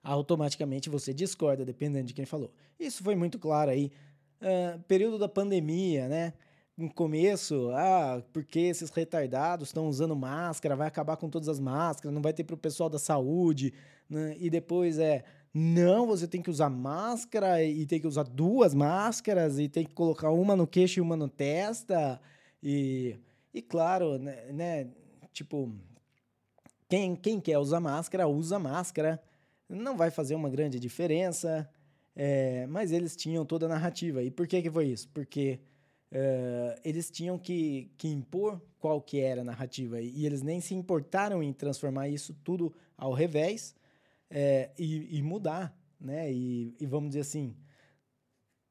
automaticamente 0.03 0.91
você 0.91 1.15
discorda, 1.15 1.65
dependendo 1.65 2.09
de 2.09 2.15
quem 2.15 2.27
falou. 2.27 2.53
Isso 2.79 3.05
foi 3.05 3.15
muito 3.15 3.39
claro 3.39 3.71
aí. 3.71 3.93
Uh, 4.41 4.83
período 4.89 5.17
da 5.17 5.29
pandemia, 5.29 6.09
né? 6.09 6.33
No 6.83 6.93
começo, 6.93 7.71
ah, 7.75 8.21
porque 8.33 8.59
esses 8.59 8.91
retardados 8.91 9.69
estão 9.69 9.87
usando 9.87 10.17
máscara, 10.17 10.75
vai 10.75 10.89
acabar 10.89 11.17
com 11.17 11.31
todas 11.31 11.49
as 11.49 11.61
máscaras, 11.61 12.13
não 12.13 12.21
vai 12.21 12.33
ter 12.33 12.43
para 12.43 12.57
o 12.57 12.59
pessoal 12.59 12.91
da 12.91 12.99
saúde. 12.99 13.73
Né? 14.11 14.37
E 14.41 14.51
depois 14.51 14.99
é, 14.99 15.23
não, 15.55 16.09
você 16.09 16.27
tem 16.27 16.43
que 16.43 16.51
usar 16.51 16.69
máscara 16.69 17.63
e 17.63 17.87
tem 17.87 18.01
que 18.01 18.07
usar 18.09 18.25
duas 18.25 18.75
máscaras 18.75 19.61
e 19.61 19.69
tem 19.69 19.85
que 19.85 19.95
colocar 19.95 20.33
uma 20.33 20.57
no 20.57 20.67
queixo 20.67 20.99
e 20.99 21.01
uma 21.01 21.17
no 21.17 21.29
testa. 21.29 22.21
E, 22.61 23.17
e 23.55 23.63
claro, 23.63 24.19
né, 24.19 24.51
né 24.51 24.89
tipo, 25.33 25.71
quem, 26.89 27.15
quem 27.15 27.39
quer 27.41 27.59
usar 27.59 27.79
máscara, 27.79 28.27
usa 28.27 28.59
máscara 28.59 29.23
não 29.69 29.97
vai 29.97 30.11
fazer 30.11 30.35
uma 30.35 30.51
grande 30.51 30.81
diferença, 30.81 31.71
é, 32.17 32.67
mas 32.67 32.91
eles 32.91 33.15
tinham 33.15 33.47
toda 33.47 33.67
a 33.67 33.69
narrativa. 33.69 34.21
E 34.21 34.33
por 34.33 34.49
que, 34.49 34.61
que 34.61 34.71
foi 34.71 34.87
isso? 34.87 35.09
Porque 35.11 35.61
é, 36.15 36.79
eles 36.85 37.11
tinham 37.11 37.39
que, 37.39 37.91
que 37.97 38.07
impor 38.07 38.61
qual 38.79 39.01
que 39.01 39.19
era 39.19 39.41
a 39.41 39.45
narrativa 39.45 39.99
e 39.99 40.27
eles 40.27 40.43
nem 40.43 40.61
se 40.61 40.75
importaram 40.75 41.43
em 41.43 41.55
transformar 41.55 42.09
isso 42.09 42.37
tudo 42.45 42.75
ao 42.99 43.15
revés 43.15 43.75
é, 44.29 44.71
e, 44.79 45.19
e, 45.19 45.23
mudar, 45.23 45.75
né? 45.99 46.31
E, 46.31 46.75
e, 46.79 46.85
vamos 46.85 47.11
dizer 47.11 47.21
assim, 47.21 47.57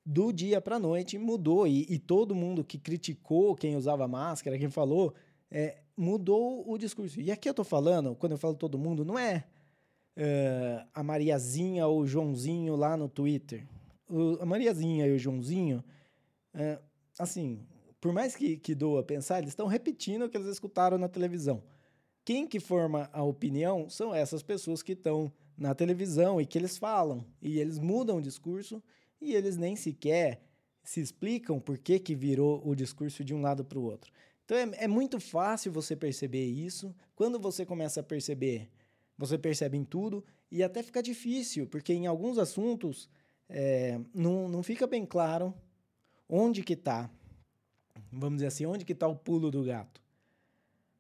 do 0.06 0.32
dia 0.32 0.62
para 0.62 0.78
noite 0.78 1.18
mudou 1.18 1.68
e, 1.68 1.86
e, 1.90 1.98
todo 1.98 2.36
mundo 2.36 2.64
que 2.64 2.78
criticou 2.78 3.56
quem 3.56 3.76
usava 3.76 4.08
máscara, 4.08 4.58
quem 4.60 4.70
falou, 4.70 5.14
é, 5.50 5.80
mudou 5.98 6.64
o 6.70 6.78
discurso. 6.78 7.20
E 7.20 7.32
aqui 7.32 7.50
eu 7.50 7.52
estou 7.52 7.66
falando, 7.66 8.16
quando 8.16 8.34
eu 8.34 8.38
falo 8.38 8.56
todo 8.56 8.78
mundo, 8.78 9.04
não 9.04 9.18
é 9.18 9.46
uh, 10.18 10.88
a 10.94 11.04
Mariazinha 11.04 11.88
ou 11.88 12.02
o 12.02 12.08
Joãozinho 12.08 12.76
lá 12.76 12.96
no 12.96 13.10
Twitter. 13.10 13.66
O, 14.10 14.42
a 14.42 14.46
Mariazinha 14.46 15.08
e 15.08 15.16
o 15.16 15.20
Joãozinho, 15.20 15.84
uh, 16.56 16.91
assim, 17.22 17.66
por 18.00 18.12
mais 18.12 18.36
que, 18.36 18.58
que 18.58 18.74
doa 18.74 19.04
pensar, 19.04 19.40
eles 19.40 19.52
estão 19.52 19.68
repetindo 19.68 20.24
o 20.24 20.30
que 20.30 20.38
eles 20.38 20.48
escutaram 20.48 20.98
na 20.98 21.08
televisão. 21.08 21.64
Quem 22.26 22.48
que 22.48 22.60
forma 22.60 23.10
a 23.14 23.24
opinião 23.24 23.90
são 23.90 24.14
essas 24.14 24.44
pessoas 24.44 24.82
que 24.82 24.94
estão 24.94 25.32
na 25.58 25.74
televisão 25.76 26.40
e 26.40 26.46
que 26.46 26.58
eles 26.58 26.78
falam. 26.78 27.26
E 27.42 27.60
eles 27.60 27.80
mudam 27.80 28.18
o 28.18 28.22
discurso 28.22 28.82
e 29.20 29.34
eles 29.34 29.58
nem 29.58 29.76
sequer 29.76 30.42
se 30.84 31.00
explicam 31.00 31.60
por 31.60 31.78
que, 31.78 32.00
que 32.00 32.16
virou 32.16 32.62
o 32.66 32.76
discurso 32.76 33.24
de 33.24 33.34
um 33.34 33.42
lado 33.42 33.64
para 33.64 33.78
o 33.78 33.84
outro. 33.84 34.12
Então 34.46 34.58
é, 34.58 34.84
é 34.84 34.88
muito 34.88 35.20
fácil 35.20 35.72
você 35.72 35.96
perceber 35.96 36.46
isso. 36.46 36.96
Quando 37.16 37.40
você 37.40 37.66
começa 37.66 38.00
a 38.00 38.04
perceber 38.04 38.70
você 39.18 39.38
percebe 39.38 39.78
em 39.78 39.84
tudo 39.84 40.26
e 40.50 40.64
até 40.64 40.82
fica 40.82 41.02
difícil, 41.02 41.68
porque 41.68 41.94
em 41.94 42.08
alguns 42.08 42.40
assuntos 42.40 43.08
é, 43.48 44.00
não, 44.14 44.50
não 44.50 44.64
fica 44.64 44.88
bem 44.88 45.06
claro 45.06 45.54
onde 46.32 46.64
que 46.64 46.74
está, 46.74 47.10
vamos 48.10 48.38
dizer 48.38 48.48
assim, 48.48 48.66
onde 48.66 48.86
que 48.86 48.94
está 48.94 49.06
o 49.06 49.16
pulo 49.16 49.52
do 49.52 49.64
gato. 49.64 50.02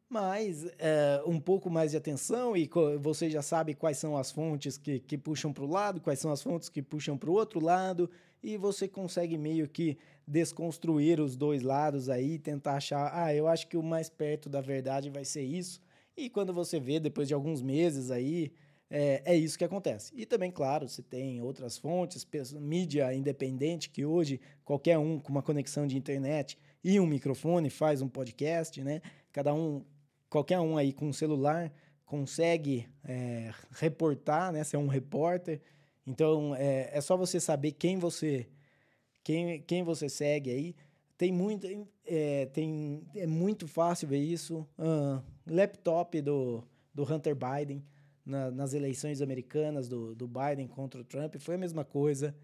Mas 0.10 0.66
é, 0.78 1.24
um 1.26 1.40
pouco 1.40 1.70
mais 1.70 1.92
de 1.92 1.98
atenção 1.98 2.56
e 2.58 2.70
você 3.00 3.30
já 3.30 3.42
sabe 3.42 3.74
quais 3.74 3.98
são 3.98 4.18
as 4.18 4.30
fontes 4.30 4.78
que, 4.78 5.00
que 5.00 5.18
puxam 5.18 5.54
para 5.54 5.64
o 5.64 5.70
lado, 5.70 6.02
quais 6.02 6.20
são 6.20 6.32
as 6.32 6.44
fontes 6.44 6.68
que 6.68 6.82
puxam 6.82 7.18
para 7.18 7.30
o 7.30 7.34
outro 7.34 7.64
lado, 7.64 8.10
e 8.44 8.58
você 8.58 8.90
consegue 8.90 9.38
meio 9.38 9.70
que 9.70 9.98
desconstruir 10.28 11.22
os 11.22 11.38
dois 11.38 11.62
lados 11.62 12.10
aí, 12.10 12.38
tentar 12.38 12.76
achar, 12.76 13.10
ah, 13.14 13.34
eu 13.34 13.48
acho 13.48 13.68
que 13.68 13.78
o 13.78 13.84
mais 13.84 14.10
perto 14.10 14.50
da 14.50 14.60
verdade 14.60 15.10
vai 15.10 15.24
ser 15.24 15.44
isso, 15.44 15.80
e 16.18 16.30
quando 16.30 16.52
você 16.52 16.78
vê, 16.78 17.00
depois 17.00 17.30
de 17.30 17.34
alguns 17.34 17.62
meses 17.62 18.12
aí, 18.12 18.52
é, 18.94 19.22
é 19.26 19.36
isso 19.38 19.58
que 19.58 19.64
acontece. 19.64 20.12
E 20.14 20.26
também, 20.26 20.52
claro, 20.52 20.90
você 20.90 21.02
tem 21.02 21.42
outras 21.42 21.78
fontes, 21.78 22.28
mídia 22.60 23.14
independente, 23.14 23.90
que 23.90 24.06
hoje 24.06 24.42
qualquer 24.66 24.98
um 24.98 25.18
com 25.18 25.32
uma 25.32 25.42
conexão 25.42 25.88
de 25.88 25.98
internet 25.98 26.60
e 26.84 27.00
um 27.00 27.08
microfone 27.08 27.70
faz 27.70 28.02
um 28.02 28.10
podcast, 28.10 28.84
né? 28.84 29.02
Cada 29.32 29.54
um, 29.54 29.86
qualquer 30.30 30.60
um 30.60 30.76
aí 30.76 30.92
com 30.92 31.08
um 31.08 31.14
celular 31.14 31.72
consegue 32.06 32.86
é, 33.06 33.54
reportar, 33.72 34.52
né? 34.52 34.62
Ser 34.66 34.76
um 34.76 34.88
repórter. 34.88 35.62
Então, 36.06 36.54
é, 36.54 36.90
é 36.92 37.00
só 37.00 37.16
você 37.16 37.40
saber 37.40 37.72
quem 37.72 37.98
você, 37.98 38.46
quem, 39.24 39.62
quem 39.62 39.84
você 39.84 40.10
segue 40.10 40.52
aí. 40.52 40.76
Tem 41.18 41.32
muito, 41.32 41.66
é, 42.06 42.48
tem, 42.48 43.08
é 43.16 43.26
muito 43.26 43.70
fácil 43.70 44.10
ver 44.10 44.20
isso. 44.20 44.68
Uh, 44.78 45.24
laptop 45.46 46.20
do, 46.20 46.62
do 46.94 47.04
Hunter 47.04 47.36
Biden 47.36 47.82
na, 48.26 48.52
nas 48.52 48.74
eleições 48.74 49.22
americanas 49.22 49.88
do, 49.88 50.16
do 50.16 50.28
Biden 50.28 50.68
contra 50.68 51.02
o 51.02 51.04
Trump 51.04 51.36
foi 51.40 51.56
a 51.56 51.58
mesma 51.58 51.84
coisa. 51.84 52.36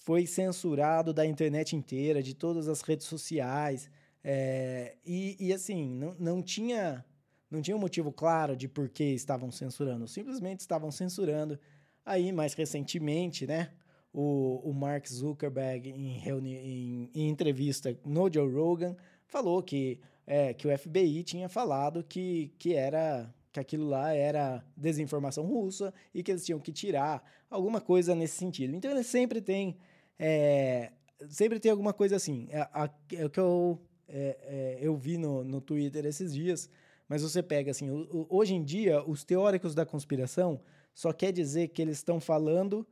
Foi 0.00 0.26
censurado 0.26 1.12
da 1.12 1.24
internet 1.24 1.74
inteira, 1.74 2.22
de 2.22 2.34
todas 2.34 2.68
as 2.68 2.82
redes 2.82 3.06
sociais. 3.06 3.90
É, 4.22 4.96
e, 5.04 5.36
e 5.38 5.52
assim, 5.52 5.88
não, 5.88 6.14
não 6.18 6.42
tinha 6.42 7.04
não 7.50 7.62
tinha 7.62 7.76
um 7.76 7.80
motivo 7.80 8.10
claro 8.10 8.56
de 8.56 8.66
por 8.66 8.88
que 8.88 9.04
estavam 9.04 9.50
censurando, 9.50 10.08
simplesmente 10.08 10.60
estavam 10.60 10.90
censurando. 10.90 11.58
Aí, 12.04 12.32
mais 12.32 12.52
recentemente, 12.52 13.46
né, 13.46 13.70
o, 14.12 14.60
o 14.64 14.74
Mark 14.74 15.06
Zuckerberg, 15.06 15.88
em, 15.88 16.18
reuni 16.18 16.56
em, 16.56 17.10
em 17.14 17.28
entrevista 17.28 17.96
no 18.04 18.32
Joe 18.32 18.52
Rogan, 18.52 18.96
falou 19.26 19.62
que, 19.62 20.00
é, 20.26 20.52
que 20.52 20.66
o 20.66 20.78
FBI 20.78 21.22
tinha 21.22 21.48
falado 21.48 22.02
que, 22.02 22.52
que 22.58 22.74
era 22.74 23.32
que 23.54 23.60
aquilo 23.60 23.88
lá 23.88 24.12
era 24.12 24.64
desinformação 24.76 25.46
russa 25.46 25.94
e 26.12 26.24
que 26.24 26.32
eles 26.32 26.44
tinham 26.44 26.58
que 26.58 26.72
tirar 26.72 27.22
alguma 27.48 27.80
coisa 27.80 28.12
nesse 28.12 28.36
sentido. 28.36 28.74
Então 28.74 28.90
ele 28.90 29.04
sempre 29.04 29.40
tem 29.40 29.78
é, 30.18 30.90
sempre 31.28 31.60
tem 31.60 31.70
alguma 31.70 31.92
coisa 31.92 32.16
assim. 32.16 32.48
É, 32.50 32.68
é 33.16 33.24
o 33.24 33.30
que 33.30 33.38
eu, 33.38 33.80
é, 34.08 34.38
é, 34.42 34.78
eu 34.80 34.96
vi 34.96 35.16
no, 35.16 35.44
no 35.44 35.60
Twitter 35.60 36.04
esses 36.04 36.34
dias, 36.34 36.68
mas 37.08 37.22
você 37.22 37.44
pega 37.44 37.70
assim, 37.70 37.88
o, 37.88 38.26
hoje 38.28 38.54
em 38.54 38.64
dia 38.64 39.08
os 39.08 39.22
teóricos 39.22 39.72
da 39.72 39.86
conspiração 39.86 40.60
só 40.92 41.12
quer 41.12 41.30
dizer 41.30 41.68
que 41.68 41.80
eles 41.80 41.98
estão 41.98 42.18
falando 42.18 42.84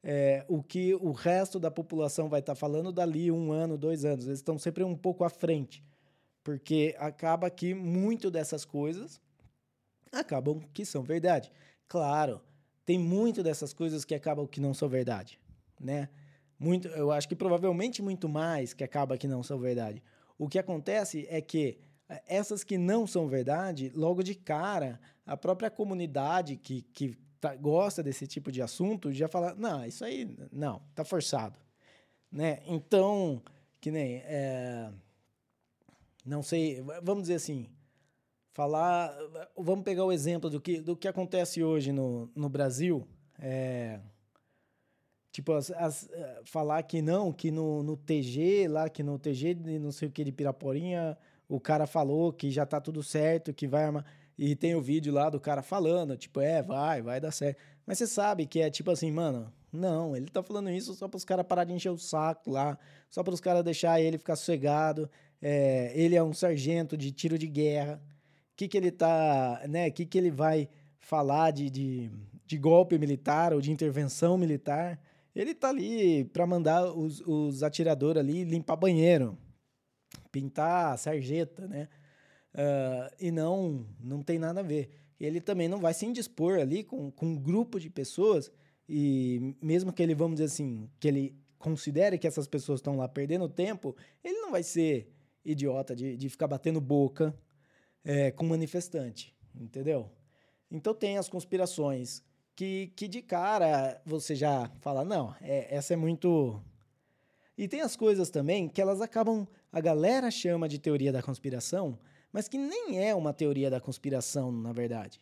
é, 0.00 0.44
o 0.48 0.62
que 0.62 0.94
o 0.94 1.10
resto 1.10 1.58
da 1.58 1.72
população 1.72 2.28
vai 2.28 2.38
estar 2.38 2.54
tá 2.54 2.56
falando 2.56 2.92
dali 2.92 3.32
um 3.32 3.50
ano, 3.50 3.76
dois 3.76 4.04
anos. 4.04 4.26
Eles 4.26 4.38
estão 4.38 4.56
sempre 4.58 4.84
um 4.84 4.96
pouco 4.96 5.24
à 5.24 5.28
frente, 5.28 5.82
porque 6.44 6.94
acaba 7.00 7.50
que 7.50 7.74
muito 7.74 8.30
dessas 8.30 8.64
coisas 8.64 9.20
acabam 10.14 10.60
que 10.72 10.84
são 10.84 11.02
verdade. 11.02 11.50
Claro, 11.88 12.40
tem 12.84 12.98
muito 12.98 13.42
dessas 13.42 13.72
coisas 13.72 14.04
que 14.04 14.14
acabam 14.14 14.46
que 14.46 14.60
não 14.60 14.74
são 14.74 14.88
verdade, 14.88 15.40
né? 15.80 16.08
Muito, 16.58 16.88
eu 16.88 17.10
acho 17.10 17.28
que 17.28 17.36
provavelmente 17.36 18.00
muito 18.00 18.28
mais 18.28 18.72
que 18.72 18.84
acaba 18.84 19.18
que 19.18 19.26
não 19.26 19.42
são 19.42 19.58
verdade. 19.58 20.02
O 20.38 20.48
que 20.48 20.58
acontece 20.58 21.26
é 21.28 21.40
que 21.40 21.78
eh, 22.08 22.22
essas 22.26 22.62
que 22.62 22.78
não 22.78 23.06
são 23.06 23.28
verdade, 23.28 23.90
logo 23.94 24.22
de 24.22 24.34
cara, 24.34 25.00
a 25.26 25.36
própria 25.36 25.70
comunidade 25.70 26.56
que, 26.56 26.82
que 26.82 27.16
tá, 27.40 27.54
gosta 27.54 28.02
desse 28.02 28.26
tipo 28.26 28.52
de 28.52 28.62
assunto 28.62 29.12
já 29.12 29.28
fala, 29.28 29.54
não, 29.54 29.84
isso 29.84 30.04
aí, 30.04 30.36
não, 30.52 30.80
tá 30.94 31.04
forçado, 31.04 31.58
né? 32.30 32.60
Então, 32.66 33.42
que 33.80 33.90
nem, 33.90 34.16
é, 34.24 34.90
não 36.24 36.42
sei, 36.42 36.82
vamos 37.02 37.24
dizer 37.24 37.34
assim, 37.34 37.68
falar. 38.54 39.14
Vamos 39.56 39.84
pegar 39.84 40.04
o 40.04 40.12
exemplo 40.12 40.48
do 40.48 40.60
que, 40.60 40.80
do 40.80 40.96
que 40.96 41.08
acontece 41.08 41.62
hoje 41.62 41.92
no, 41.92 42.30
no 42.34 42.48
Brasil. 42.48 43.06
É, 43.38 43.98
tipo, 45.30 45.52
as, 45.52 45.70
as, 45.72 46.08
é, 46.10 46.40
falar 46.44 46.82
que 46.84 47.02
não, 47.02 47.32
que 47.32 47.50
no, 47.50 47.82
no 47.82 47.96
TG, 47.96 48.68
lá, 48.68 48.88
que 48.88 49.02
no 49.02 49.18
TG 49.18 49.54
de 49.54 49.78
não 49.78 49.90
sei 49.90 50.08
o 50.08 50.10
que 50.10 50.24
de 50.24 50.32
Piraporinha, 50.32 51.18
o 51.48 51.60
cara 51.60 51.86
falou 51.86 52.32
que 52.32 52.50
já 52.50 52.64
tá 52.64 52.80
tudo 52.80 53.02
certo, 53.02 53.52
que 53.52 53.66
vai 53.66 53.84
armar. 53.84 54.04
E 54.38 54.56
tem 54.56 54.74
o 54.74 54.80
vídeo 54.80 55.12
lá 55.12 55.28
do 55.28 55.38
cara 55.38 55.62
falando, 55.62 56.16
tipo, 56.16 56.40
é, 56.40 56.62
vai, 56.62 57.02
vai 57.02 57.20
dar 57.20 57.32
certo. 57.32 57.58
Mas 57.84 57.98
você 57.98 58.06
sabe 58.06 58.46
que 58.46 58.60
é 58.60 58.70
tipo 58.70 58.90
assim, 58.90 59.10
mano, 59.10 59.52
não, 59.72 60.16
ele 60.16 60.26
tá 60.26 60.42
falando 60.42 60.70
isso 60.70 60.94
só 60.94 61.06
para 61.08 61.16
os 61.16 61.24
caras 61.24 61.46
parar 61.46 61.64
de 61.64 61.72
encher 61.72 61.90
o 61.90 61.98
saco 61.98 62.50
lá, 62.50 62.78
só 63.10 63.22
para 63.22 63.34
os 63.34 63.40
caras 63.40 63.64
deixar 63.64 64.00
ele 64.00 64.18
ficar 64.18 64.36
sossegado. 64.36 65.10
É, 65.42 65.92
ele 65.94 66.16
é 66.16 66.22
um 66.22 66.32
sargento 66.32 66.96
de 66.96 67.12
tiro 67.12 67.36
de 67.36 67.46
guerra 67.46 68.00
que, 68.56 68.68
que 68.68 68.76
ele 68.76 68.90
tá, 68.90 69.62
né? 69.68 69.90
Que, 69.90 70.06
que 70.06 70.18
ele 70.18 70.30
vai 70.30 70.68
falar 70.98 71.50
de, 71.50 71.68
de, 71.70 72.10
de 72.46 72.58
golpe 72.58 72.98
militar 72.98 73.52
ou 73.52 73.60
de 73.60 73.70
intervenção 73.70 74.38
militar. 74.38 75.00
Ele 75.34 75.54
tá 75.54 75.68
ali 75.68 76.24
para 76.24 76.46
mandar 76.46 76.92
os, 76.92 77.20
os 77.20 77.62
atiradores 77.62 78.20
ali 78.20 78.44
limpar 78.44 78.76
banheiro, 78.76 79.36
pintar 80.30 80.96
sarjeta, 80.98 81.66
né? 81.66 81.88
Uh, 82.54 83.14
e 83.18 83.30
não, 83.32 83.84
não 83.98 84.22
tem 84.22 84.38
nada 84.38 84.60
a 84.60 84.62
ver. 84.62 84.90
Ele 85.18 85.40
também 85.40 85.68
não 85.68 85.80
vai 85.80 85.92
se 85.92 86.06
indispor 86.06 86.58
ali 86.58 86.84
com, 86.84 87.10
com 87.10 87.26
um 87.26 87.36
grupo 87.36 87.80
de 87.80 87.90
pessoas 87.90 88.50
e 88.88 89.56
mesmo 89.60 89.92
que 89.92 90.02
ele, 90.02 90.14
vamos 90.14 90.36
dizer 90.36 90.46
assim, 90.46 90.88
que 91.00 91.08
ele 91.08 91.36
considere 91.58 92.18
que 92.18 92.26
essas 92.26 92.46
pessoas 92.46 92.78
estão 92.78 92.96
lá 92.96 93.08
perdendo 93.08 93.48
tempo, 93.48 93.96
ele 94.22 94.38
não 94.38 94.50
vai 94.52 94.62
ser 94.62 95.10
idiota 95.44 95.96
de, 95.96 96.16
de 96.16 96.28
ficar 96.28 96.46
batendo 96.46 96.80
boca 96.80 97.34
é, 98.04 98.30
com 98.30 98.44
manifestante, 98.44 99.34
entendeu? 99.54 100.10
Então 100.70 100.94
tem 100.94 101.16
as 101.16 101.28
conspirações 101.28 102.22
que, 102.54 102.92
que 102.94 103.08
de 103.08 103.22
cara 103.22 104.00
você 104.04 104.34
já 104.34 104.70
fala, 104.80 105.04
não, 105.04 105.34
é, 105.40 105.74
essa 105.74 105.94
é 105.94 105.96
muito. 105.96 106.62
E 107.56 107.66
tem 107.66 107.80
as 107.80 107.96
coisas 107.96 108.30
também 108.30 108.68
que 108.68 108.80
elas 108.80 109.00
acabam. 109.00 109.46
A 109.72 109.80
galera 109.80 110.30
chama 110.30 110.68
de 110.68 110.78
teoria 110.78 111.12
da 111.12 111.22
conspiração, 111.22 111.98
mas 112.32 112.48
que 112.48 112.58
nem 112.58 113.04
é 113.04 113.14
uma 113.14 113.32
teoria 113.32 113.70
da 113.70 113.80
conspiração, 113.80 114.52
na 114.52 114.72
verdade. 114.72 115.20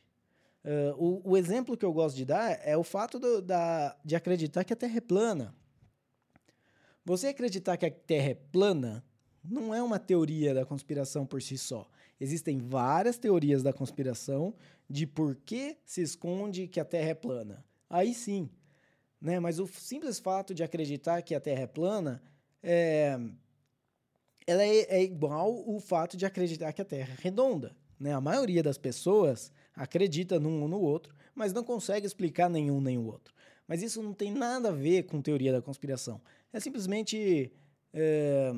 Uh, 0.64 1.23
o, 1.25 1.31
o, 1.33 1.37
exemplo 1.37 1.77
que 1.77 1.85
eu 1.85 1.92
gosto 1.92 2.14
de 2.14 2.25
dar 2.25 2.61
é 2.62 2.77
o 2.77 2.85
fato 2.85 3.18
do, 3.18 3.42
da, 3.42 3.97
de 4.05 4.14
acreditar 4.14 4.62
que 4.62 4.73
a 4.73 4.77
Terra 4.77 4.99
é 4.99 5.01
plana. 5.01 5.55
Você 7.05 7.29
acreditar 7.29 7.77
que 7.77 7.87
a 7.87 7.90
Terra 7.90 8.31
é 8.31 8.35
plana 8.35 9.05
não 9.42 9.75
é 9.75 9.83
uma 9.83 9.99
teoria 9.99 10.55
da 10.55 10.64
conspiração 10.64 11.27
por 11.27 11.42
si 11.42 11.59
só. 11.59 11.90
Existem 12.22 12.56
várias 12.56 13.18
teorias 13.18 13.64
da 13.64 13.72
conspiração 13.72 14.54
de 14.88 15.08
por 15.08 15.35
que 15.35 15.76
se 15.85 16.00
esconde 16.00 16.68
que 16.68 16.78
a 16.78 16.85
Terra 16.85 17.08
é 17.08 17.14
plana. 17.14 17.64
Aí 17.90 18.14
sim. 18.14 18.48
Né? 19.20 19.40
Mas 19.40 19.58
o 19.58 19.66
simples 19.66 20.20
fato 20.20 20.54
de 20.54 20.62
acreditar 20.62 21.20
que 21.22 21.35
a 21.35 21.40
Terra 21.40 21.62
é 21.62 21.66
plana 21.66 22.22
é, 22.62 23.18
ela 24.46 24.62
é, 24.62 24.82
é 24.82 25.02
igual 25.02 25.68
o 25.68 25.80
fato 25.80 26.16
de 26.16 26.24
acreditar 26.24 26.72
que 26.72 26.80
a 26.80 26.85
Terra 26.85 27.12
é 27.12 27.20
redonda. 27.20 27.74
Né? 27.98 28.12
A 28.12 28.20
maioria 28.20 28.62
das 28.62 28.78
pessoas 28.78 29.50
acredita 29.74 30.38
num 30.38 30.62
ou 30.62 30.68
no 30.68 30.80
outro, 30.80 31.12
mas 31.35 31.52
não 31.52 31.64
consegue 31.64 32.06
explicar 32.06 32.48
nenhum 32.48 32.80
nem 32.80 32.98
o 32.98 33.06
outro. 33.06 33.35
Mas 33.66 33.82
isso 33.82 34.00
não 34.00 34.14
tem 34.14 34.30
nada 34.30 34.68
a 34.68 34.72
ver 34.72 35.06
com 35.06 35.20
teoria 35.20 35.50
da 35.50 35.61
conspiração. 35.61 36.20
É 36.52 36.61
simplesmente 36.61 37.52
é, 37.92 38.54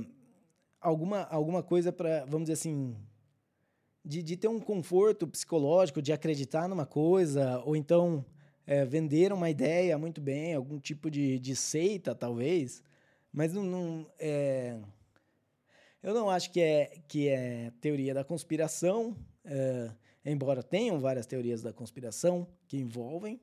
alguma, 0.79 1.23
alguma 1.23 1.63
coisa 1.63 1.91
para, 1.91 2.27
vamos 2.27 2.43
dizer 2.43 2.53
assim, 2.53 2.95
de, 4.05 4.23
de 4.23 4.37
ter 4.37 4.49
um 4.49 4.61
conforto 4.61 5.27
psicológico, 5.27 6.03
de 6.03 6.13
acreditar 6.13 6.69
numa 6.69 6.85
coisa, 6.85 7.61
ou 7.65 7.75
então 7.75 8.25
é, 8.67 8.85
vender 8.85 9.33
uma 9.33 9.49
ideia 9.49 9.97
muito 9.97 10.21
bem, 10.21 10.55
algum 10.55 10.79
tipo 10.79 11.11
de, 11.11 11.39
de 11.39 11.57
seita, 11.57 12.15
talvez, 12.15 12.83
mas 13.33 13.53
não. 13.53 13.63
não 13.65 14.11
é... 14.19 14.79
Eu 16.03 16.13
não 16.13 16.29
acho 16.29 16.51
que 16.51 16.61
é, 16.61 16.99
que 17.09 17.29
é 17.29 17.73
teoria 17.81 18.13
da 18.13 18.23
conspiração, 18.23 19.17
é, 19.43 19.91
embora 20.23 20.63
tenham 20.63 21.01
várias 21.01 21.25
teorias 21.25 21.63
da 21.63 21.73
conspiração 21.73 22.47
que 22.69 22.77
envolvem, 22.77 23.41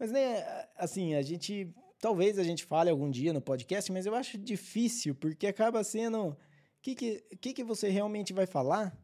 mas 0.00 0.10
né, 0.10 0.42
assim, 0.76 1.14
a 1.14 1.20
gente. 1.20 1.74
Talvez 1.98 2.38
a 2.38 2.42
gente 2.42 2.64
fale 2.64 2.88
algum 2.88 3.10
dia 3.10 3.34
no 3.34 3.42
podcast, 3.42 3.92
mas 3.92 4.06
eu 4.06 4.14
acho 4.14 4.38
difícil, 4.38 5.14
porque 5.14 5.46
acaba 5.46 5.84
sendo. 5.84 6.28
O 6.28 6.36
que, 6.80 6.94
que, 6.94 7.20
que, 7.38 7.52
que 7.52 7.62
você 7.62 7.90
realmente 7.90 8.32
vai 8.32 8.46
falar? 8.46 8.96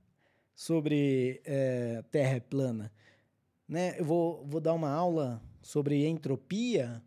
Sobre 0.56 1.42
é, 1.44 2.02
Terra 2.10 2.40
plana. 2.40 2.90
Né? 3.68 4.00
Eu 4.00 4.04
vou, 4.06 4.46
vou 4.46 4.60
dar 4.60 4.72
uma 4.72 4.90
aula 4.90 5.42
sobre 5.60 6.06
entropia 6.06 7.02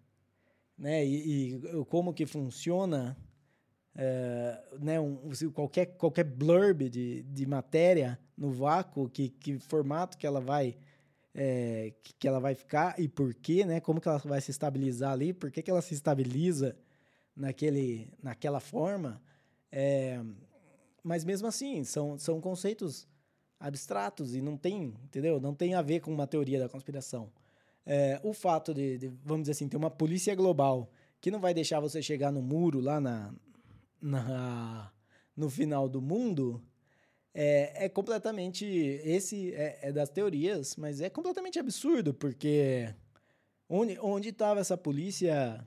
né? 0.78 1.04
e, 1.04 1.56
e 1.56 1.86
como 1.86 2.14
que 2.14 2.28
funciona 2.28 3.18
é, 3.96 4.64
né? 4.80 5.00
um, 5.00 5.18
qualquer, 5.52 5.88
qualquer 5.98 6.26
blurb 6.26 6.88
de, 6.90 7.24
de 7.24 7.46
matéria 7.48 8.20
no 8.38 8.52
vácuo, 8.52 9.10
que, 9.10 9.30
que 9.30 9.58
formato 9.58 10.16
que 10.16 10.28
ela 10.28 10.40
vai 10.40 10.78
é, 11.34 11.94
que 12.18 12.28
ela 12.28 12.40
vai 12.40 12.54
ficar 12.54 13.00
e 13.00 13.08
por 13.08 13.34
quê, 13.34 13.64
né? 13.64 13.80
Como 13.80 14.02
que 14.02 14.10
ela 14.10 14.18
vai 14.18 14.42
se 14.42 14.52
estabilizar 14.52 15.12
ali, 15.12 15.32
por 15.32 15.52
que, 15.52 15.62
que 15.62 15.70
ela 15.70 15.82
se 15.82 15.94
estabiliza 15.94 16.76
naquele, 17.36 18.12
naquela 18.22 18.60
forma. 18.60 19.22
É, 19.72 20.20
mas 21.04 21.24
mesmo 21.24 21.48
assim, 21.48 21.84
são, 21.84 22.18
são 22.18 22.42
conceitos 22.42 23.08
abstratos 23.60 24.36
e 24.36 24.42
não 24.42 24.56
tem, 24.56 24.94
entendeu? 25.04 25.40
Não 25.40 25.54
tem 25.54 25.74
a 25.74 25.82
ver 25.82 26.00
com 26.00 26.12
uma 26.14 26.26
teoria 26.26 26.60
da 26.60 26.70
conspiração. 26.70 27.32
É, 27.86 28.20
o 28.24 28.34
fato 28.34 28.74
de, 28.74 28.98
de, 28.98 29.08
vamos 29.24 29.44
dizer 29.44 29.52
assim, 29.54 29.68
ter 29.68 29.78
uma 29.78 29.90
polícia 29.90 30.34
global 30.36 30.90
que 31.20 31.32
não 31.32 31.40
vai 31.40 31.54
deixar 31.54 31.80
você 31.80 32.02
chegar 32.02 32.32
no 32.32 32.42
muro 32.42 32.80
lá 32.80 33.00
na, 33.02 33.34
na 34.02 34.92
no 35.36 35.50
final 35.50 35.88
do 35.90 36.02
mundo 36.02 36.62
é, 37.34 37.86
é 37.86 37.90
completamente 37.90 38.66
esse 38.66 39.54
é, 39.54 39.80
é, 39.82 39.92
das 39.92 40.10
teorias, 40.10 40.76
mas 40.76 41.02
é 41.02 41.10
completamente 41.10 41.60
absurdo 41.60 42.14
porque 42.14 42.94
onde 43.68 43.98
onde 44.00 44.30
estava 44.30 44.60
essa 44.60 44.78
polícia, 44.78 45.66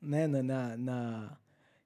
né, 0.00 0.26
na, 0.26 0.42
na, 0.42 0.76
na 0.76 1.38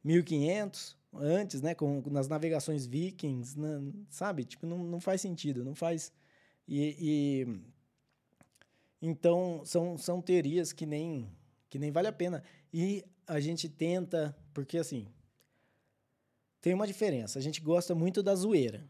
1500 0.02 0.99
antes, 1.14 1.60
né, 1.60 1.74
com, 1.74 2.02
nas 2.10 2.28
navegações 2.28 2.86
vikings, 2.86 3.58
né, 3.58 3.80
sabe? 4.08 4.44
Tipo, 4.44 4.66
não, 4.66 4.78
não 4.78 5.00
faz 5.00 5.20
sentido, 5.20 5.64
não 5.64 5.74
faz... 5.74 6.12
E, 6.68 6.96
e, 6.98 7.60
então, 9.02 9.62
são, 9.64 9.98
são 9.98 10.22
teorias 10.22 10.72
que 10.72 10.86
nem, 10.86 11.28
que 11.68 11.78
nem 11.78 11.90
vale 11.90 12.08
a 12.08 12.12
pena. 12.12 12.42
E 12.72 13.04
a 13.26 13.40
gente 13.40 13.68
tenta, 13.68 14.36
porque 14.54 14.78
assim, 14.78 15.08
tem 16.60 16.74
uma 16.74 16.86
diferença. 16.86 17.38
A 17.38 17.42
gente 17.42 17.60
gosta 17.60 17.94
muito 17.94 18.22
da 18.22 18.34
zoeira, 18.34 18.88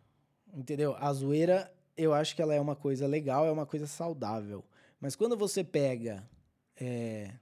entendeu? 0.53 0.95
A 0.97 1.13
zoeira, 1.13 1.73
eu 1.97 2.13
acho 2.13 2.37
que 2.37 2.43
ela 2.43 2.55
é 2.55 2.61
uma 2.61 2.77
coisa 2.77 3.07
legal, 3.07 3.47
é 3.47 3.51
uma 3.51 3.67
coisa 3.67 3.87
saudável. 3.87 4.65
Mas 5.01 5.17
quando 5.17 5.37
você 5.37 5.65
pega... 5.65 6.29
É, 6.83 7.35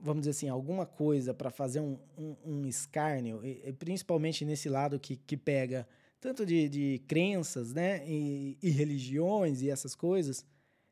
vamos 0.00 0.20
dizer 0.22 0.30
assim, 0.30 0.48
alguma 0.48 0.86
coisa 0.86 1.34
para 1.34 1.50
fazer 1.50 1.80
um, 1.80 1.98
um, 2.16 2.36
um 2.44 2.66
escárnio, 2.66 3.44
e, 3.44 3.62
e 3.64 3.72
principalmente 3.72 4.44
nesse 4.44 4.68
lado 4.68 4.98
que, 4.98 5.16
que 5.16 5.36
pega 5.36 5.86
tanto 6.20 6.44
de, 6.44 6.68
de 6.68 7.02
crenças, 7.06 7.72
né, 7.72 8.02
e, 8.06 8.58
e 8.62 8.70
religiões 8.70 9.62
e 9.62 9.70
essas 9.70 9.94
coisas, 9.94 10.44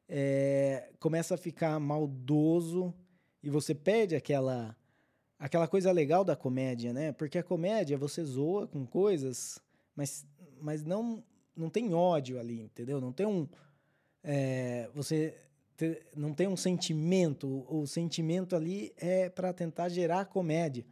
é, 0.08 0.90
começa 0.98 1.34
a 1.34 1.38
ficar 1.38 1.78
maldoso 1.78 2.94
e 3.42 3.50
você 3.50 3.74
perde 3.74 4.16
aquela 4.16 4.74
aquela 5.38 5.68
coisa 5.68 5.92
legal 5.92 6.24
da 6.24 6.34
comédia, 6.34 6.92
né? 6.92 7.12
Porque 7.12 7.38
a 7.38 7.44
comédia 7.44 7.96
você 7.96 8.24
zoa 8.24 8.66
com 8.66 8.84
coisas, 8.84 9.60
mas, 9.94 10.26
mas 10.60 10.82
não 10.82 11.22
não 11.54 11.68
tem 11.68 11.92
ódio 11.92 12.40
ali, 12.40 12.62
entendeu? 12.62 13.00
Não 13.00 13.12
tem 13.12 13.26
um 13.26 13.46
é, 14.22 14.88
você 14.94 15.36
não 16.16 16.32
tem 16.32 16.46
um 16.48 16.56
sentimento. 16.56 17.64
O 17.68 17.86
sentimento 17.86 18.56
ali 18.56 18.92
é 18.96 19.28
para 19.28 19.52
tentar 19.52 19.88
gerar 19.88 20.26
comédia. 20.26 20.84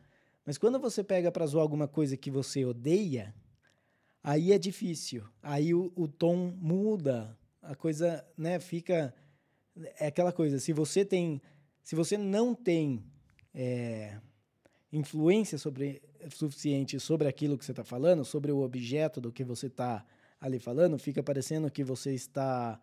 Mas 0.45 0.59
quando 0.59 0.79
você 0.79 1.03
pega 1.03 1.33
para 1.33 1.47
zoar 1.47 1.63
alguma 1.63 1.89
coisa 1.89 2.17
que 2.17 2.31
você 2.31 2.65
odeia, 2.65 3.35
aí 4.23 4.53
é 4.53 4.59
difícil. 4.59 5.25
Aí 5.43 5.75
o, 5.75 5.93
o 5.97 6.07
tom 6.07 6.53
muda, 6.57 7.37
a 7.61 7.75
coisa, 7.75 8.25
né, 8.37 8.61
fica 8.61 9.15
é 9.99 10.07
aquela 10.07 10.33
coisa. 10.33 10.59
Se 10.59 10.73
você 10.73 11.05
tem, 11.05 11.41
se 11.83 11.95
você 11.95 12.17
não 12.17 12.55
tem 12.55 13.05
é, 13.55 14.19
influência 14.93 15.59
sobre 15.59 16.03
suficiente 16.31 16.99
sobre 16.99 17.29
aquilo 17.29 17.57
que 17.57 17.65
você 17.65 17.73
está 17.73 17.85
falando, 17.85 18.25
sobre 18.25 18.51
o 18.51 18.63
objeto 18.63 19.21
do 19.21 19.31
que 19.31 19.45
você 19.45 19.67
está 19.67 20.05
ali 20.41 20.59
falando, 20.59 20.99
fica 20.99 21.23
parecendo 21.23 21.71
que 21.71 21.85
você 21.85 22.15
está 22.15 22.81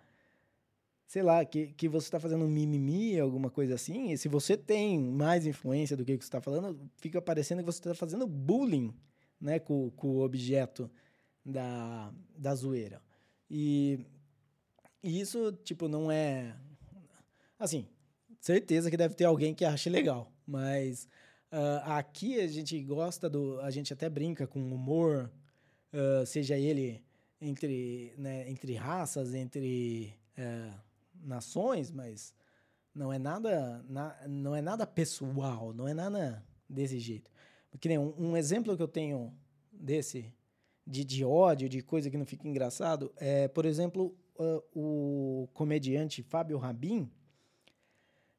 sei 1.14 1.22
lá, 1.22 1.46
que, 1.46 1.68
que 1.74 1.88
você 1.88 2.08
está 2.08 2.20
fazendo 2.20 2.48
mimimi, 2.48 3.20
alguma 3.20 3.48
coisa 3.48 3.76
assim, 3.76 4.12
e 4.12 4.18
se 4.18 4.28
você 4.28 4.58
tem 4.58 5.00
mais 5.00 5.46
influência 5.46 5.96
do 5.96 6.04
que, 6.04 6.18
que 6.18 6.24
você 6.24 6.28
está 6.28 6.42
falando, 6.42 6.90
fica 6.98 7.22
parecendo 7.22 7.62
que 7.62 7.68
você 7.68 7.78
está 7.78 7.94
fazendo 7.94 8.26
bullying 8.26 8.92
né, 9.40 9.60
com, 9.60 9.92
com 9.92 10.08
o 10.08 10.22
objeto 10.22 10.90
da, 11.46 12.12
da 12.36 12.56
zoeira. 12.56 13.00
E, 13.48 14.00
e 15.04 15.20
isso, 15.20 15.52
tipo, 15.64 15.88
não 15.88 16.12
é. 16.12 16.58
Assim, 17.60 17.88
certeza 18.40 18.90
que 18.90 18.98
deve 18.98 19.14
ter 19.14 19.26
alguém 19.26 19.54
que 19.54 19.66
ache 19.66 19.92
legal, 19.92 20.34
mas 20.48 21.08
uh, 21.52 21.92
aqui 21.92 22.40
a 22.40 22.48
gente 22.48 22.82
gosta 22.82 23.30
do. 23.30 23.60
A 23.62 23.70
gente 23.70 23.94
até 23.94 24.10
brinca 24.10 24.48
com 24.48 24.60
humor, 24.60 25.32
uh, 25.94 26.26
seja 26.26 26.58
ele 26.58 27.04
entre, 27.40 28.16
né, 28.18 28.50
entre 28.50 28.74
raças, 28.74 29.36
entre. 29.36 30.12
Uh, 30.36 30.93
nações, 31.24 31.92
mas 31.92 32.34
não 32.94 33.12
é 33.12 33.18
nada, 33.18 33.84
na, 33.88 34.16
não 34.28 34.56
é 34.56 34.62
nada 34.62 34.86
pessoal, 34.86 35.74
não 35.74 35.88
é 35.88 35.94
nada 35.94 36.46
desse 36.70 37.00
jeito. 37.00 37.32
Porque 37.72 37.88
nem 37.88 37.98
um, 37.98 38.14
um 38.18 38.38
exemplo 38.38 38.76
que 38.78 38.84
eu 38.84 38.88
tenho 38.88 39.34
desse 39.72 40.34
de, 40.86 41.04
de 41.04 41.24
ódio, 41.24 41.70
de 41.70 41.82
coisa 41.82 42.10
que 42.10 42.18
não 42.18 42.26
fica 42.26 42.48
engraçado, 42.48 43.12
é, 43.18 43.48
por 43.48 43.66
exemplo, 43.66 44.16
uh, 44.36 44.64
o 44.74 45.48
comediante 45.54 46.22
Fábio 46.22 46.58
Rabin. 46.58 47.10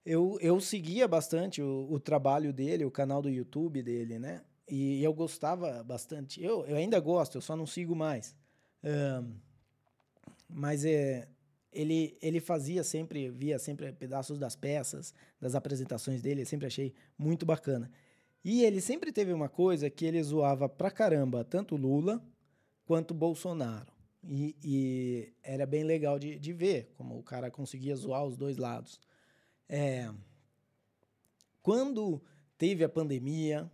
Eu, 0.05 0.39
eu 0.41 0.61
seguia 0.61 1.09
bastante 1.09 1.63
o, 1.63 1.89
o 1.91 1.99
trabalho 1.99 2.53
dele, 2.53 2.85
o 2.85 2.91
canal 2.91 3.23
do 3.23 3.31
YouTube 3.31 3.83
dele, 3.83 4.19
né? 4.19 4.43
E 4.69 5.03
eu 5.03 5.13
gostava 5.13 5.83
bastante. 5.83 6.43
Eu, 6.43 6.65
eu 6.67 6.77
ainda 6.77 7.01
gosto, 7.01 7.37
eu 7.37 7.41
só 7.41 7.57
não 7.57 7.67
sigo 7.67 7.97
mais. 7.97 8.35
Um, 8.83 9.35
mas 10.49 10.85
é, 10.85 11.27
ele, 11.75 12.17
ele 12.23 12.41
fazia 12.41 12.85
sempre, 12.85 13.29
via 13.29 13.59
sempre 13.59 13.93
pedaços 13.93 14.39
das 14.39 14.55
peças, 14.55 15.13
das 15.41 15.55
apresentações 15.55 16.23
dele, 16.23 16.43
eu 16.43 16.47
sempre 16.47 16.67
achei 16.67 16.95
muito 17.19 17.45
bacana. 17.45 17.91
E 18.45 18.63
ele 18.63 18.81
sempre 18.81 19.11
teve 19.11 19.33
uma 19.33 19.49
coisa 19.49 19.91
que 19.91 20.05
ele 20.05 20.23
zoava 20.23 20.69
pra 20.69 20.91
caramba, 20.91 21.45
tanto 21.45 21.77
Lula 21.77 22.23
quanto 22.85 23.13
Bolsonaro. 23.15 23.93
E, 24.23 24.57
e 24.63 25.33
era 25.43 25.67
bem 25.67 25.85
legal 25.85 26.19
de, 26.19 26.39
de 26.39 26.53
ver 26.53 26.93
como 26.97 27.19
o 27.19 27.23
cara 27.23 27.51
conseguia 27.51 27.97
zoar 27.97 28.25
os 28.25 28.37
dois 28.37 28.57
lados. 28.57 29.01
É, 29.69 30.11
quando 31.63 32.23
teve 32.57 32.85
a 32.85 32.89
pandemia 32.89 33.71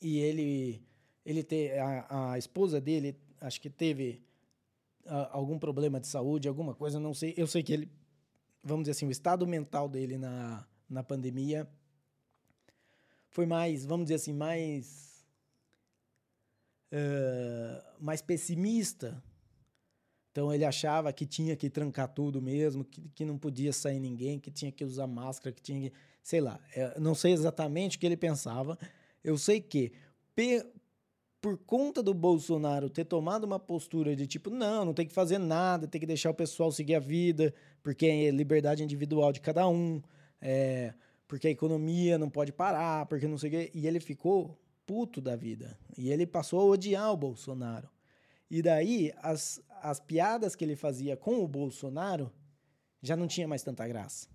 e 0.00 0.18
ele, 0.18 0.82
ele 1.24 1.42
te, 1.42 1.72
a, 1.72 2.32
a 2.32 2.38
esposa 2.38 2.80
dele, 2.80 3.16
acho 3.40 3.60
que 3.60 3.70
teve 3.70 4.25
algum 5.30 5.58
problema 5.58 6.00
de 6.00 6.06
saúde, 6.06 6.48
alguma 6.48 6.74
coisa, 6.74 6.98
não 7.00 7.14
sei. 7.14 7.34
Eu 7.36 7.46
sei 7.46 7.62
que 7.62 7.72
ele, 7.72 7.90
vamos 8.62 8.84
dizer 8.84 8.92
assim, 8.92 9.06
o 9.06 9.10
estado 9.10 9.46
mental 9.46 9.88
dele 9.88 10.16
na, 10.18 10.66
na 10.88 11.02
pandemia 11.02 11.68
foi 13.28 13.46
mais, 13.46 13.84
vamos 13.84 14.06
dizer 14.06 14.14
assim, 14.14 14.32
mais. 14.32 15.24
Uh, 16.92 18.02
mais 18.02 18.22
pessimista. 18.22 19.22
Então 20.30 20.52
ele 20.52 20.64
achava 20.64 21.12
que 21.12 21.26
tinha 21.26 21.56
que 21.56 21.68
trancar 21.68 22.08
tudo 22.08 22.40
mesmo, 22.40 22.84
que, 22.84 23.08
que 23.14 23.24
não 23.24 23.38
podia 23.38 23.72
sair 23.72 23.98
ninguém, 23.98 24.38
que 24.38 24.50
tinha 24.50 24.70
que 24.70 24.84
usar 24.84 25.06
máscara, 25.06 25.52
que 25.52 25.62
tinha 25.62 25.90
que. 25.90 25.96
Sei 26.22 26.40
lá, 26.40 26.60
é, 26.74 26.98
não 26.98 27.14
sei 27.14 27.32
exatamente 27.32 27.96
o 27.96 28.00
que 28.00 28.06
ele 28.06 28.16
pensava. 28.16 28.78
Eu 29.22 29.36
sei 29.38 29.60
que, 29.60 29.92
por 31.40 31.58
conta 31.58 32.02
do 32.02 32.12
Bolsonaro 32.12 32.90
ter 32.90 33.04
tomado 33.04 33.44
uma 33.44 33.58
postura 33.58 34.16
de 34.16 34.26
tipo, 34.26 34.50
não, 34.50 34.84
não 34.84 34.94
tem 34.94 35.06
que 35.06 35.12
fazer 35.12 35.38
nada, 35.38 35.86
tem 35.86 36.00
que 36.00 36.06
deixar 36.06 36.30
o 36.30 36.34
pessoal 36.34 36.72
seguir 36.72 36.94
a 36.94 37.00
vida, 37.00 37.54
porque 37.82 38.06
é 38.06 38.30
liberdade 38.30 38.82
individual 38.82 39.32
de 39.32 39.40
cada 39.40 39.68
um, 39.68 40.02
é, 40.40 40.94
porque 41.28 41.48
a 41.48 41.50
economia 41.50 42.18
não 42.18 42.30
pode 42.30 42.52
parar, 42.52 43.06
porque 43.06 43.26
não 43.26 43.38
sei 43.38 43.48
o 43.48 43.52
quê. 43.52 43.70
E 43.74 43.86
ele 43.86 44.00
ficou 44.00 44.58
puto 44.86 45.20
da 45.20 45.36
vida. 45.36 45.78
E 45.96 46.10
ele 46.10 46.26
passou 46.26 46.60
a 46.60 46.64
odiar 46.64 47.12
o 47.12 47.16
Bolsonaro. 47.16 47.88
E 48.48 48.62
daí, 48.62 49.12
as, 49.18 49.60
as 49.82 49.98
piadas 49.98 50.54
que 50.54 50.64
ele 50.64 50.76
fazia 50.76 51.16
com 51.16 51.42
o 51.42 51.48
Bolsonaro 51.48 52.32
já 53.02 53.16
não 53.16 53.26
tinha 53.26 53.48
mais 53.48 53.62
tanta 53.62 53.86
graça. 53.86 54.28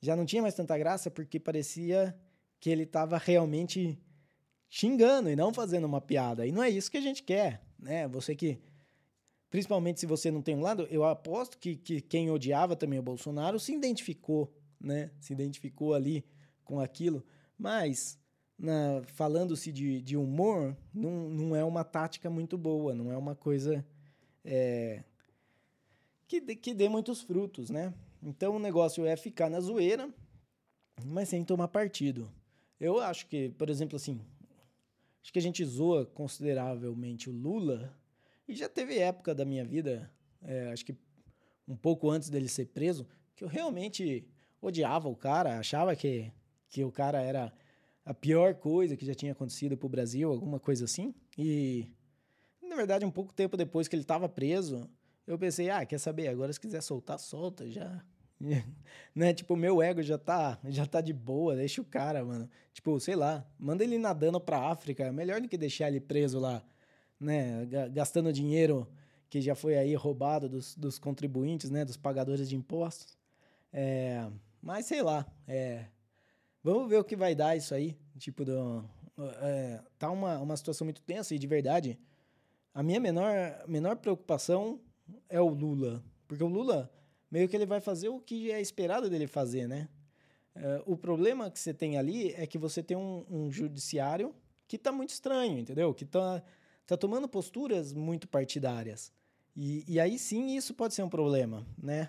Já 0.00 0.16
não 0.16 0.24
tinha 0.24 0.42
mais 0.42 0.54
tanta 0.54 0.76
graça 0.76 1.10
porque 1.10 1.38
parecia 1.38 2.14
que 2.58 2.70
ele 2.70 2.84
estava 2.84 3.18
realmente 3.18 3.98
xingando 4.74 5.30
e 5.30 5.36
não 5.36 5.54
fazendo 5.54 5.84
uma 5.84 6.00
piada. 6.00 6.44
E 6.44 6.50
não 6.50 6.60
é 6.60 6.68
isso 6.68 6.90
que 6.90 6.96
a 6.96 7.00
gente 7.00 7.22
quer, 7.22 7.62
né? 7.78 8.08
Você 8.08 8.34
que 8.34 8.58
principalmente 9.48 10.00
se 10.00 10.06
você 10.06 10.32
não 10.32 10.42
tem 10.42 10.56
um 10.56 10.62
lado, 10.62 10.88
eu 10.90 11.04
aposto 11.04 11.56
que, 11.58 11.76
que 11.76 12.00
quem 12.00 12.28
odiava 12.28 12.74
também 12.74 12.98
o 12.98 13.02
Bolsonaro 13.02 13.60
se 13.60 13.72
identificou, 13.72 14.52
né? 14.80 15.12
Se 15.20 15.32
identificou 15.32 15.94
ali 15.94 16.24
com 16.64 16.80
aquilo. 16.80 17.24
Mas, 17.56 18.18
falando-se 19.14 19.70
de, 19.70 20.02
de 20.02 20.16
humor, 20.16 20.76
não, 20.92 21.30
não 21.30 21.54
é 21.54 21.62
uma 21.62 21.84
tática 21.84 22.28
muito 22.28 22.58
boa, 22.58 22.96
não 22.96 23.12
é 23.12 23.16
uma 23.16 23.36
coisa 23.36 23.86
é, 24.44 25.04
que, 26.26 26.40
que 26.56 26.74
dê 26.74 26.88
muitos 26.88 27.22
frutos, 27.22 27.70
né? 27.70 27.94
Então 28.20 28.56
o 28.56 28.58
negócio 28.58 29.06
é 29.06 29.14
ficar 29.14 29.48
na 29.48 29.60
zoeira, 29.60 30.12
mas 31.04 31.28
sem 31.28 31.44
tomar 31.44 31.68
partido. 31.68 32.28
Eu 32.80 32.98
acho 32.98 33.28
que, 33.28 33.50
por 33.50 33.70
exemplo, 33.70 33.94
assim, 33.94 34.20
Acho 35.24 35.32
que 35.32 35.38
a 35.38 35.42
gente 35.42 35.64
zoa 35.64 36.04
consideravelmente 36.04 37.30
o 37.30 37.32
Lula. 37.32 37.98
E 38.46 38.54
já 38.54 38.68
teve 38.68 38.98
época 38.98 39.34
da 39.34 39.42
minha 39.42 39.64
vida, 39.64 40.12
é, 40.42 40.70
acho 40.70 40.84
que 40.84 40.94
um 41.66 41.74
pouco 41.74 42.10
antes 42.10 42.28
dele 42.28 42.46
ser 42.46 42.66
preso, 42.66 43.08
que 43.34 43.42
eu 43.42 43.48
realmente 43.48 44.28
odiava 44.60 45.08
o 45.08 45.16
cara, 45.16 45.58
achava 45.58 45.96
que, 45.96 46.30
que 46.68 46.84
o 46.84 46.92
cara 46.92 47.22
era 47.22 47.50
a 48.04 48.12
pior 48.12 48.54
coisa 48.56 48.98
que 48.98 49.06
já 49.06 49.14
tinha 49.14 49.32
acontecido 49.32 49.78
pro 49.78 49.88
Brasil, 49.88 50.30
alguma 50.30 50.60
coisa 50.60 50.84
assim. 50.84 51.14
E, 51.38 51.90
na 52.62 52.76
verdade, 52.76 53.06
um 53.06 53.10
pouco 53.10 53.32
tempo 53.32 53.56
depois 53.56 53.88
que 53.88 53.96
ele 53.96 54.02
estava 54.02 54.28
preso, 54.28 54.90
eu 55.26 55.38
pensei, 55.38 55.70
ah, 55.70 55.86
quer 55.86 55.98
saber, 55.98 56.28
agora 56.28 56.52
se 56.52 56.60
quiser 56.60 56.82
soltar, 56.82 57.18
solta, 57.18 57.66
já 57.70 58.04
né? 59.14 59.32
Tipo, 59.32 59.56
meu 59.56 59.82
ego 59.82 60.02
já 60.02 60.18
tá, 60.18 60.58
já 60.64 60.86
tá 60.86 61.00
de 61.00 61.12
boa, 61.12 61.56
deixa 61.56 61.80
o 61.80 61.84
cara, 61.84 62.24
mano. 62.24 62.48
Tipo, 62.72 62.98
sei 63.00 63.16
lá, 63.16 63.46
manda 63.58 63.84
ele 63.84 63.98
nadando 63.98 64.40
pra 64.40 64.70
África, 64.70 65.04
é 65.04 65.12
melhor 65.12 65.40
do 65.40 65.48
que 65.48 65.56
deixar 65.56 65.88
ele 65.88 66.00
preso 66.00 66.38
lá, 66.38 66.62
né? 67.18 67.66
Gastando 67.92 68.32
dinheiro 68.32 68.88
que 69.30 69.40
já 69.40 69.54
foi 69.54 69.76
aí 69.76 69.94
roubado 69.94 70.48
dos, 70.48 70.76
dos 70.76 70.98
contribuintes, 70.98 71.70
né? 71.70 71.84
Dos 71.84 71.96
pagadores 71.96 72.48
de 72.48 72.56
impostos. 72.56 73.18
É, 73.72 74.28
mas 74.62 74.86
sei 74.86 75.02
lá, 75.02 75.26
é, 75.46 75.86
vamos 76.62 76.88
ver 76.88 76.98
o 76.98 77.04
que 77.04 77.16
vai 77.16 77.34
dar 77.34 77.56
isso 77.56 77.74
aí. 77.74 77.96
Tipo, 78.18 78.44
do, 78.44 78.88
é, 79.40 79.80
tá 79.98 80.10
uma, 80.10 80.38
uma 80.38 80.56
situação 80.56 80.84
muito 80.84 81.02
tensa 81.02 81.34
e 81.34 81.38
de 81.38 81.46
verdade, 81.46 81.98
a 82.72 82.82
minha 82.82 83.00
menor, 83.00 83.32
menor 83.66 83.96
preocupação 83.96 84.80
é 85.28 85.40
o 85.40 85.48
Lula. 85.48 86.02
Porque 86.26 86.42
o 86.42 86.48
Lula 86.48 86.90
meio 87.34 87.48
que 87.48 87.56
ele 87.56 87.66
vai 87.66 87.80
fazer 87.80 88.08
o 88.08 88.20
que 88.20 88.52
é 88.52 88.60
esperado 88.60 89.10
dele 89.10 89.26
fazer, 89.26 89.66
né? 89.66 89.88
Uh, 90.54 90.92
o 90.92 90.96
problema 90.96 91.50
que 91.50 91.58
você 91.58 91.74
tem 91.74 91.98
ali 91.98 92.32
é 92.34 92.46
que 92.46 92.56
você 92.56 92.80
tem 92.80 92.96
um, 92.96 93.26
um 93.28 93.50
judiciário 93.50 94.32
que 94.68 94.76
está 94.76 94.92
muito 94.92 95.10
estranho, 95.10 95.58
entendeu? 95.58 95.92
Que 95.92 96.04
está 96.04 96.40
tá 96.86 96.96
tomando 96.96 97.28
posturas 97.28 97.92
muito 97.92 98.28
partidárias. 98.28 99.12
E, 99.56 99.84
e 99.88 99.98
aí 99.98 100.16
sim 100.16 100.56
isso 100.56 100.74
pode 100.74 100.94
ser 100.94 101.02
um 101.02 101.08
problema, 101.08 101.66
né? 101.76 102.08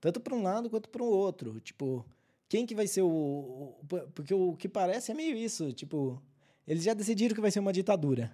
Tanto 0.00 0.20
para 0.20 0.32
um 0.32 0.44
lado 0.44 0.70
quanto 0.70 0.88
para 0.88 1.02
o 1.02 1.06
outro. 1.06 1.58
Tipo, 1.58 2.06
quem 2.48 2.64
que 2.64 2.72
vai 2.72 2.86
ser 2.86 3.02
o, 3.02 3.08
o, 3.08 3.84
Porque 4.14 4.32
o 4.32 4.54
que 4.54 4.68
parece 4.68 5.10
é 5.10 5.14
meio 5.14 5.36
isso, 5.36 5.72
tipo, 5.72 6.22
eles 6.68 6.84
já 6.84 6.94
decidiram 6.94 7.34
que 7.34 7.40
vai 7.40 7.50
ser 7.50 7.58
uma 7.58 7.72
ditadura. 7.72 8.32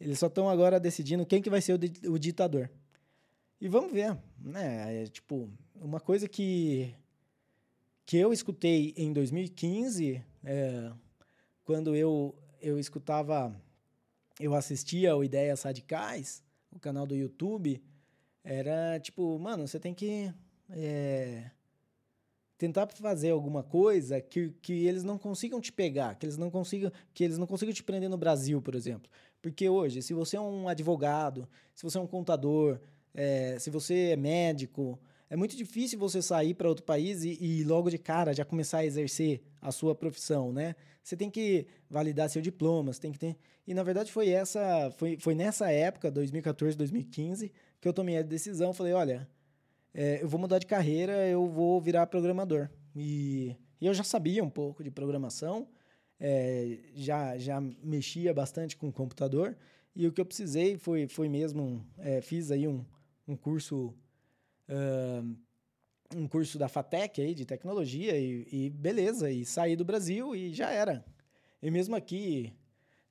Eles 0.00 0.20
só 0.20 0.28
estão 0.28 0.48
agora 0.48 0.78
decidindo 0.78 1.26
quem 1.26 1.42
que 1.42 1.50
vai 1.50 1.60
ser 1.60 1.72
o, 1.72 2.12
o 2.12 2.18
ditador. 2.20 2.70
E 3.60 3.68
vamos 3.68 3.92
ver, 3.92 4.16
né? 4.38 5.02
É, 5.02 5.06
tipo, 5.06 5.48
uma 5.74 6.00
coisa 6.00 6.28
que 6.28 6.94
que 8.04 8.16
eu 8.16 8.32
escutei 8.32 8.94
em 8.96 9.12
2015, 9.12 10.22
é, 10.44 10.92
quando 11.64 11.96
eu 11.96 12.34
eu 12.60 12.78
escutava, 12.78 13.54
eu 14.38 14.54
assistia 14.54 15.16
o 15.16 15.24
Ideias 15.24 15.62
Radicais, 15.62 16.42
o 16.70 16.78
canal 16.78 17.06
do 17.06 17.14
YouTube, 17.14 17.82
era 18.44 19.00
tipo, 19.00 19.38
mano, 19.38 19.66
você 19.66 19.80
tem 19.80 19.94
que 19.94 20.32
é, 20.70 21.50
tentar 22.58 22.86
fazer 22.88 23.30
alguma 23.30 23.62
coisa 23.62 24.20
que, 24.20 24.50
que 24.62 24.86
eles 24.86 25.02
não 25.02 25.18
consigam 25.18 25.60
te 25.60 25.72
pegar, 25.72 26.14
que 26.16 26.26
eles 26.26 26.36
não 26.36 26.50
consigam, 26.50 26.92
que 27.14 27.24
eles 27.24 27.38
não 27.38 27.46
consigam 27.46 27.74
te 27.74 27.82
prender 27.82 28.10
no 28.10 28.18
Brasil, 28.18 28.60
por 28.60 28.74
exemplo. 28.74 29.10
Porque 29.40 29.68
hoje, 29.68 30.02
se 30.02 30.12
você 30.12 30.36
é 30.36 30.40
um 30.40 30.68
advogado, 30.68 31.48
se 31.74 31.82
você 31.82 31.98
é 31.98 32.00
um 32.00 32.06
contador, 32.06 32.80
é, 33.16 33.58
se 33.58 33.70
você 33.70 34.10
é 34.10 34.16
médico, 34.16 35.00
é 35.30 35.36
muito 35.36 35.56
difícil 35.56 35.98
você 35.98 36.20
sair 36.20 36.52
para 36.52 36.68
outro 36.68 36.84
país 36.84 37.24
e, 37.24 37.38
e, 37.40 37.64
logo 37.64 37.88
de 37.88 37.96
cara 37.96 38.34
já 38.34 38.44
começar 38.44 38.78
a 38.78 38.84
exercer 38.84 39.42
a 39.60 39.72
sua 39.72 39.94
profissão, 39.94 40.52
né? 40.52 40.76
Você 41.02 41.16
tem 41.16 41.30
que 41.30 41.66
validar 41.88 42.28
seu 42.28 42.42
diploma, 42.42 42.92
você 42.92 43.00
tem 43.00 43.12
que 43.12 43.18
ter... 43.18 43.36
E 43.66 43.72
na 43.72 43.82
verdade 43.82 44.12
foi 44.12 44.28
essa, 44.28 44.90
foi, 44.98 45.16
foi 45.18 45.34
nessa 45.34 45.72
época, 45.72 46.10
2014, 46.10 46.76
2015, 46.76 47.50
que 47.80 47.88
eu 47.88 47.92
tomei 47.92 48.18
a 48.18 48.22
decisão, 48.22 48.74
falei, 48.74 48.92
olha, 48.92 49.26
é, 49.94 50.22
eu 50.22 50.28
vou 50.28 50.38
mudar 50.38 50.58
de 50.58 50.66
carreira, 50.66 51.26
eu 51.26 51.48
vou 51.48 51.80
virar 51.80 52.06
programador. 52.06 52.68
E, 52.94 53.56
e 53.80 53.86
eu 53.86 53.94
já 53.94 54.04
sabia 54.04 54.44
um 54.44 54.50
pouco 54.50 54.84
de 54.84 54.90
programação, 54.90 55.66
é, 56.20 56.80
já, 56.94 57.38
já 57.38 57.60
mexia 57.82 58.34
bastante 58.34 58.76
com 58.76 58.88
o 58.88 58.92
computador, 58.92 59.56
e 59.94 60.06
o 60.06 60.12
que 60.12 60.20
eu 60.20 60.26
precisei 60.26 60.76
foi, 60.76 61.08
foi 61.08 61.28
mesmo, 61.28 61.84
é, 61.98 62.20
fiz 62.20 62.50
aí 62.50 62.68
um, 62.68 62.84
um 63.26 63.36
curso... 63.36 63.94
Uh, 64.68 65.36
um 66.14 66.28
curso 66.28 66.56
da 66.56 66.68
FATEC 66.68 67.20
aí 67.20 67.34
de 67.34 67.44
tecnologia 67.44 68.16
e, 68.16 68.46
e, 68.52 68.70
beleza, 68.70 69.28
e 69.28 69.44
saí 69.44 69.74
do 69.74 69.84
Brasil 69.84 70.36
e 70.36 70.54
já 70.54 70.70
era. 70.70 71.04
E 71.60 71.68
mesmo 71.68 71.96
aqui, 71.96 72.52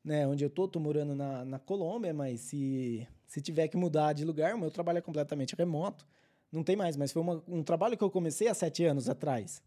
né, 0.02 0.26
onde 0.26 0.46
eu 0.46 0.50
tô, 0.50 0.66
tô 0.66 0.80
morando 0.80 1.14
na, 1.14 1.44
na 1.44 1.60
Colômbia, 1.60 2.14
mas 2.14 2.40
se, 2.40 3.06
se 3.28 3.42
tiver 3.42 3.68
que 3.68 3.76
mudar 3.76 4.14
de 4.14 4.24
lugar, 4.24 4.56
o 4.56 4.58
meu 4.58 4.72
trabalho 4.72 5.00
é 5.00 5.02
completamente 5.02 5.56
remoto 5.58 6.08
não 6.56 6.64
tem 6.64 6.76
mais, 6.76 6.96
mas 6.96 7.12
foi 7.12 7.22
uma, 7.22 7.44
um 7.48 7.62
trabalho 7.62 7.98
que 7.98 8.04
eu 8.04 8.10
comecei 8.10 8.48
há 8.48 8.54
sete 8.54 8.86
anos 8.86 9.10
atrás, 9.10 9.62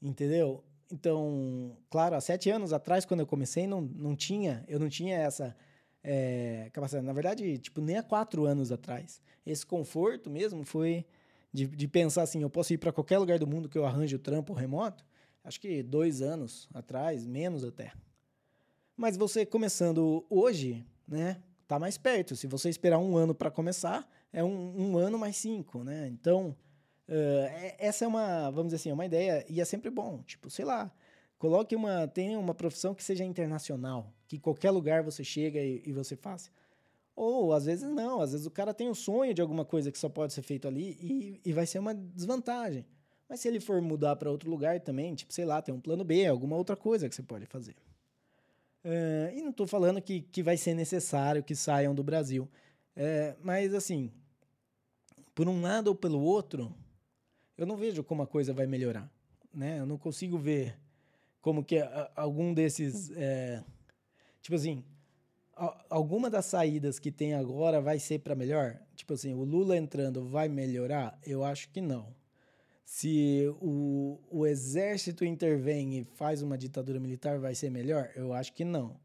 entendeu? 0.00 0.64
Então, 0.90 1.76
claro, 1.90 2.14
há 2.14 2.20
sete 2.20 2.50
anos 2.50 2.72
atrás, 2.72 3.04
quando 3.04 3.20
eu 3.20 3.26
comecei, 3.26 3.66
não, 3.66 3.80
não 3.80 4.14
tinha, 4.14 4.64
eu 4.68 4.78
não 4.78 4.88
tinha 4.88 5.16
essa 5.16 5.56
é. 6.04 6.70
Na 7.02 7.12
verdade, 7.12 7.58
tipo, 7.58 7.80
nem 7.80 7.96
há 7.96 8.02
quatro 8.02 8.44
anos 8.44 8.72
atrás. 8.72 9.20
Esse 9.44 9.64
conforto 9.64 10.30
mesmo 10.30 10.64
foi 10.64 11.04
de, 11.52 11.66
de 11.66 11.88
pensar 11.88 12.22
assim, 12.22 12.42
eu 12.42 12.50
posso 12.50 12.72
ir 12.72 12.78
para 12.78 12.92
qualquer 12.92 13.18
lugar 13.18 13.38
do 13.38 13.46
mundo 13.46 13.68
que 13.68 13.76
eu 13.76 13.84
arranje 13.84 14.16
o 14.16 14.18
trampo 14.18 14.52
remoto. 14.52 15.04
Acho 15.44 15.60
que 15.60 15.82
dois 15.82 16.22
anos 16.22 16.68
atrás, 16.72 17.26
menos 17.26 17.64
até. 17.64 17.92
Mas 18.96 19.16
você 19.16 19.44
começando 19.44 20.24
hoje, 20.30 20.86
né? 21.06 21.42
Tá 21.66 21.78
mais 21.78 21.98
perto. 21.98 22.36
Se 22.36 22.46
você 22.46 22.68
esperar 22.68 22.98
um 22.98 23.16
ano 23.16 23.34
para 23.34 23.50
começar, 23.50 24.08
é 24.32 24.42
um, 24.44 24.92
um 24.92 24.98
ano 24.98 25.18
mais 25.18 25.36
cinco, 25.36 25.82
né? 25.82 26.08
Então, 26.08 26.56
uh, 27.08 27.74
essa 27.78 28.04
é 28.04 28.08
uma, 28.08 28.50
vamos 28.50 28.66
dizer 28.66 28.76
assim, 28.76 28.90
é 28.90 28.94
uma 28.94 29.06
ideia 29.06 29.44
e 29.48 29.60
é 29.60 29.64
sempre 29.64 29.90
bom. 29.90 30.22
Tipo, 30.22 30.48
sei 30.50 30.64
lá, 30.64 30.92
coloque 31.38 31.74
uma, 31.74 32.06
tenha 32.06 32.38
uma 32.38 32.54
profissão 32.54 32.94
que 32.94 33.02
seja 33.02 33.24
internacional, 33.24 34.12
que 34.32 34.38
qualquer 34.38 34.70
lugar 34.70 35.02
você 35.02 35.22
chega 35.22 35.60
e, 35.60 35.82
e 35.84 35.92
você 35.92 36.16
faça. 36.16 36.50
Ou 37.14 37.52
às 37.52 37.66
vezes 37.66 37.86
não, 37.86 38.22
às 38.22 38.32
vezes 38.32 38.46
o 38.46 38.50
cara 38.50 38.72
tem 38.72 38.88
um 38.88 38.94
sonho 38.94 39.34
de 39.34 39.42
alguma 39.42 39.62
coisa 39.62 39.92
que 39.92 39.98
só 39.98 40.08
pode 40.08 40.32
ser 40.32 40.40
feito 40.40 40.66
ali 40.66 40.96
e, 40.98 41.40
e 41.44 41.52
vai 41.52 41.66
ser 41.66 41.78
uma 41.78 41.94
desvantagem. 41.94 42.86
Mas 43.28 43.40
se 43.40 43.48
ele 43.48 43.60
for 43.60 43.82
mudar 43.82 44.16
para 44.16 44.30
outro 44.30 44.48
lugar 44.48 44.80
também, 44.80 45.14
tipo, 45.14 45.34
sei 45.34 45.44
lá, 45.44 45.60
tem 45.60 45.74
um 45.74 45.80
plano 45.80 46.02
B, 46.02 46.24
alguma 46.24 46.56
outra 46.56 46.74
coisa 46.74 47.10
que 47.10 47.14
você 47.14 47.22
pode 47.22 47.44
fazer. 47.44 47.76
Uh, 48.82 49.36
e 49.36 49.42
não 49.42 49.50
estou 49.50 49.66
falando 49.66 50.00
que, 50.00 50.22
que 50.22 50.42
vai 50.42 50.56
ser 50.56 50.72
necessário 50.72 51.42
que 51.42 51.54
saiam 51.54 51.94
do 51.94 52.02
Brasil. 52.02 52.48
Uh, 52.96 53.36
mas, 53.42 53.74
assim, 53.74 54.10
por 55.34 55.46
um 55.46 55.60
lado 55.60 55.88
ou 55.88 55.94
pelo 55.94 56.22
outro, 56.22 56.74
eu 57.58 57.66
não 57.66 57.76
vejo 57.76 58.02
como 58.02 58.22
a 58.22 58.26
coisa 58.26 58.54
vai 58.54 58.66
melhorar, 58.66 59.10
né? 59.52 59.78
Eu 59.78 59.86
não 59.86 59.98
consigo 59.98 60.38
ver 60.38 60.74
como 61.42 61.64
que 61.64 61.76
algum 62.14 62.54
desses, 62.54 63.10
é, 63.16 63.62
tipo 64.42 64.56
assim, 64.56 64.84
alguma 65.88 66.28
das 66.28 66.46
saídas 66.46 66.98
que 66.98 67.10
tem 67.10 67.34
agora 67.34 67.80
vai 67.80 67.98
ser 67.98 68.18
para 68.18 68.34
melhor? 68.34 68.78
Tipo 68.94 69.14
assim, 69.14 69.32
o 69.32 69.44
Lula 69.44 69.76
entrando 69.76 70.28
vai 70.28 70.48
melhorar? 70.48 71.18
Eu 71.24 71.44
acho 71.44 71.70
que 71.70 71.80
não. 71.80 72.14
Se 72.84 73.46
o, 73.60 74.20
o 74.30 74.46
exército 74.46 75.24
intervém 75.24 75.98
e 75.98 76.04
faz 76.04 76.42
uma 76.42 76.58
ditadura 76.58 77.00
militar, 77.00 77.38
vai 77.38 77.54
ser 77.54 77.70
melhor? 77.70 78.10
Eu 78.14 78.32
acho 78.34 78.52
que 78.52 78.64
não. 78.64 79.00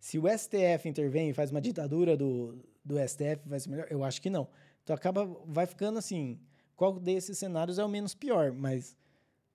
Se 0.00 0.18
o 0.18 0.24
STF 0.26 0.88
intervém 0.88 1.30
e 1.30 1.34
faz 1.34 1.50
uma 1.50 1.60
ditadura 1.60 2.16
do, 2.16 2.58
do 2.84 2.96
STF, 2.98 3.46
vai 3.46 3.60
ser 3.60 3.68
melhor? 3.68 3.86
Eu 3.90 4.02
acho 4.02 4.20
que 4.22 4.30
não. 4.30 4.48
Então 4.82 4.96
acaba, 4.96 5.26
vai 5.46 5.66
ficando 5.66 5.98
assim, 5.98 6.40
qual 6.74 6.98
desses 6.98 7.36
cenários 7.36 7.78
é 7.78 7.84
o 7.84 7.88
menos 7.88 8.14
pior, 8.14 8.52
mas 8.52 8.96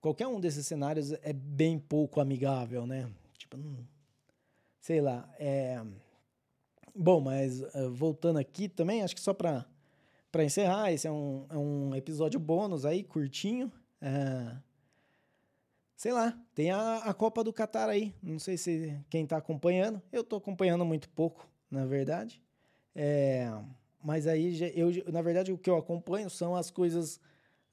qualquer 0.00 0.28
um 0.28 0.38
desses 0.38 0.66
cenários 0.66 1.12
é 1.12 1.32
bem 1.32 1.78
pouco 1.78 2.20
amigável, 2.20 2.86
né? 2.86 3.10
Tipo, 3.36 3.56
não, 3.56 3.78
sei 4.84 5.00
lá, 5.00 5.26
é... 5.38 5.82
Bom, 6.94 7.18
mas 7.18 7.62
uh, 7.62 7.90
voltando 7.90 8.38
aqui 8.38 8.68
também, 8.68 9.02
acho 9.02 9.14
que 9.14 9.20
só 9.20 9.32
para 9.32 9.64
encerrar, 10.44 10.92
esse 10.92 11.08
é 11.08 11.10
um, 11.10 11.46
é 11.48 11.56
um 11.56 11.94
episódio 11.94 12.38
bônus 12.38 12.84
aí, 12.84 13.02
curtinho. 13.02 13.72
É... 13.98 14.54
Sei 15.96 16.12
lá, 16.12 16.38
tem 16.54 16.70
a, 16.70 16.98
a 16.98 17.14
Copa 17.14 17.42
do 17.42 17.50
Catar 17.50 17.88
aí. 17.88 18.14
Não 18.22 18.38
sei 18.38 18.58
se 18.58 18.94
quem 19.08 19.24
está 19.24 19.38
acompanhando. 19.38 20.02
Eu 20.12 20.20
estou 20.20 20.36
acompanhando 20.36 20.84
muito 20.84 21.08
pouco, 21.08 21.48
na 21.70 21.86
verdade. 21.86 22.42
É... 22.94 23.50
Mas 24.02 24.26
aí, 24.26 24.70
eu, 24.76 24.90
na 25.10 25.22
verdade, 25.22 25.50
o 25.50 25.56
que 25.56 25.70
eu 25.70 25.78
acompanho 25.78 26.28
são 26.28 26.54
as 26.54 26.70
coisas, 26.70 27.18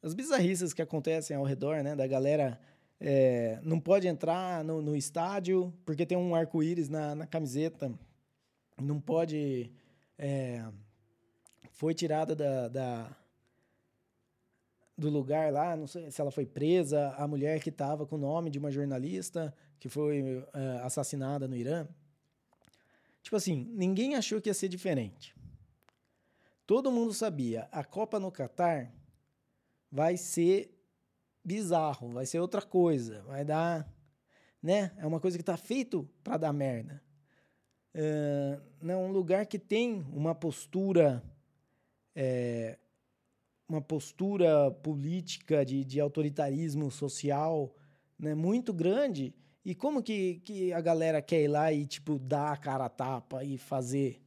as 0.02 0.14
bizarrices 0.14 0.74
que 0.74 0.82
acontecem 0.82 1.36
ao 1.36 1.44
redor, 1.44 1.84
né? 1.84 1.94
Da 1.94 2.08
galera 2.08 2.58
é, 3.04 3.60
não 3.64 3.80
pode 3.80 4.08
entrar 4.08 4.64
no, 4.64 4.80
no 4.80 4.96
estádio 4.96 5.74
porque 5.84 6.06
tem 6.06 6.16
um 6.16 6.36
arco-íris 6.36 6.88
na, 6.88 7.16
na 7.16 7.26
camiseta. 7.26 7.92
Não 8.80 9.02
pode. 9.02 9.72
É, 10.20 10.64
foi 11.72 11.96
tirada 11.96 12.36
da, 12.36 12.68
da, 12.68 13.18
do 14.96 15.10
lugar 15.10 15.52
lá, 15.52 15.76
não 15.76 15.88
sei 15.88 16.12
se 16.12 16.22
ela 16.22 16.30
foi 16.30 16.46
presa, 16.46 17.10
a 17.18 17.28
mulher 17.28 17.60
que 17.60 17.70
estava 17.70 18.06
com 18.06 18.18
o 18.18 18.20
nome 18.20 18.52
de 18.52 18.60
uma 18.60 18.70
jornalista 18.70 19.52
que 19.80 19.90
foi 19.90 20.46
é, 20.54 20.82
assassinada 20.84 21.48
no 21.48 21.56
Irã. 21.56 21.88
Tipo 23.24 23.36
assim, 23.36 23.68
ninguém 23.74 24.16
achou 24.16 24.40
que 24.40 24.48
ia 24.48 24.54
ser 24.54 24.68
diferente. 24.68 25.36
Todo 26.68 26.92
mundo 26.92 27.14
sabia, 27.14 27.68
a 27.72 27.84
Copa 27.84 28.20
no 28.20 28.32
Catar 28.32 28.94
vai 29.92 30.18
ser 30.18 30.71
bizarro, 31.44 32.10
vai 32.10 32.26
ser 32.26 32.40
outra 32.40 32.62
coisa, 32.62 33.22
vai 33.24 33.44
dar, 33.44 33.88
né? 34.62 34.92
É 34.98 35.06
uma 35.06 35.20
coisa 35.20 35.38
que 35.38 35.42
está 35.42 35.58
feito 35.58 36.08
para 36.24 36.38
dar 36.38 36.54
merda. 36.54 37.02
Uh, 37.94 38.62
não, 38.82 39.06
um 39.06 39.12
lugar 39.12 39.46
que 39.46 39.60
tem 39.60 40.06
uma 40.14 40.34
postura, 40.34 41.22
é, 42.16 42.78
uma 43.68 43.82
postura 43.82 44.72
política 44.72 45.66
de, 45.66 45.84
de 45.84 46.00
autoritarismo 46.00 46.90
social, 46.90 47.76
né, 48.18 48.34
muito 48.34 48.74
grande. 48.74 49.34
E 49.64 49.76
como 49.76 50.02
que, 50.02 50.36
que 50.46 50.72
a 50.74 50.82
galera 50.82 51.22
quer 51.22 51.42
ir 51.42 51.48
lá 51.48 51.72
e 51.72 51.86
tipo 51.86 52.18
dar 52.18 52.54
a 52.54 52.58
cara 52.58 52.86
a 52.86 52.90
tapa 52.90 53.44
e 53.44 53.58
fazer 53.58 54.22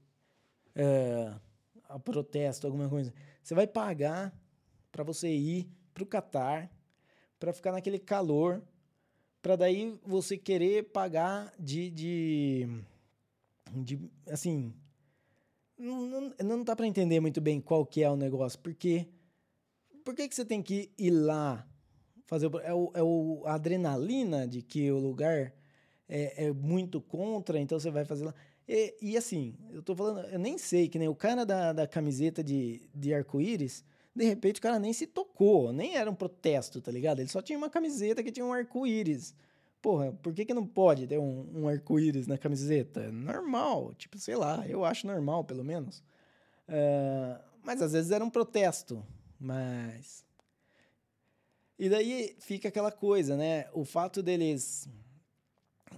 uh, 0.76 1.40
a 1.88 1.98
protesto, 1.98 2.66
alguma 2.66 2.88
coisa. 2.88 3.12
Você 3.42 3.54
vai 3.54 3.66
pagar 3.66 4.32
para 4.90 5.02
você 5.02 5.28
ir 5.28 5.68
para 5.92 6.02
o 6.02 6.06
Catar, 6.06 6.70
para 7.44 7.52
ficar 7.52 7.72
naquele 7.72 7.98
calor, 7.98 8.62
para 9.42 9.54
daí 9.54 10.00
você 10.02 10.38
querer 10.38 10.84
pagar 10.84 11.52
de, 11.58 11.90
de, 11.90 12.68
de 13.70 14.00
assim, 14.30 14.72
não, 15.76 16.32
não, 16.42 16.64
dá 16.64 16.74
para 16.74 16.86
entender 16.86 17.20
muito 17.20 17.42
bem 17.42 17.60
qual 17.60 17.84
que 17.84 18.02
é 18.02 18.08
o 18.08 18.16
negócio, 18.16 18.58
porque 18.60 19.06
por 20.02 20.14
que, 20.14 20.26
que 20.26 20.34
você 20.34 20.42
tem 20.42 20.62
que 20.62 20.90
ir 20.96 21.10
lá 21.10 21.68
fazer 22.24 22.50
é 22.62 22.72
o, 22.72 22.90
é 22.94 23.02
o 23.02 23.42
a 23.44 23.56
adrenalina 23.56 24.48
de 24.48 24.62
que 24.62 24.90
o 24.90 24.98
lugar 24.98 25.52
é, 26.08 26.46
é 26.46 26.50
muito 26.50 26.98
contra, 26.98 27.60
então 27.60 27.78
você 27.78 27.90
vai 27.90 28.06
fazer 28.06 28.24
lá. 28.24 28.34
E, 28.66 28.96
e, 29.02 29.16
assim, 29.18 29.54
eu 29.70 29.82
tô 29.82 29.94
falando, 29.94 30.26
eu 30.28 30.38
nem 30.38 30.56
sei, 30.56 30.88
que 30.88 30.98
nem 30.98 31.08
o 31.08 31.14
cara 31.14 31.44
da, 31.44 31.74
da 31.74 31.86
camiseta 31.86 32.42
de, 32.42 32.88
de 32.94 33.12
arco-íris 33.12 33.84
De 34.14 34.24
repente 34.24 34.58
o 34.58 34.62
cara 34.62 34.78
nem 34.78 34.92
se 34.92 35.06
tocou, 35.06 35.72
nem 35.72 35.96
era 35.96 36.10
um 36.10 36.14
protesto, 36.14 36.80
tá 36.80 36.90
ligado? 36.90 37.20
Ele 37.20 37.28
só 37.28 37.42
tinha 37.42 37.58
uma 37.58 37.68
camiseta 37.68 38.22
que 38.22 38.30
tinha 38.30 38.46
um 38.46 38.52
arco-íris. 38.52 39.34
Porra, 39.82 40.12
por 40.12 40.32
que, 40.32 40.44
que 40.44 40.54
não 40.54 40.66
pode 40.66 41.06
ter 41.06 41.18
um, 41.18 41.46
um 41.54 41.68
arco-íris 41.68 42.26
na 42.26 42.38
camiseta? 42.38 43.10
Normal, 43.10 43.92
tipo, 43.94 44.16
sei 44.18 44.36
lá, 44.36 44.66
eu 44.68 44.84
acho 44.84 45.06
normal, 45.06 45.44
pelo 45.44 45.64
menos. 45.64 45.98
Uh, 46.68 47.42
mas 47.62 47.82
às 47.82 47.92
vezes 47.92 48.10
era 48.10 48.24
um 48.24 48.30
protesto, 48.30 49.04
mas. 49.38 50.24
E 51.78 51.88
daí 51.88 52.36
fica 52.38 52.68
aquela 52.68 52.92
coisa, 52.92 53.36
né? 53.36 53.66
O 53.72 53.84
fato 53.84 54.22
deles 54.22 54.88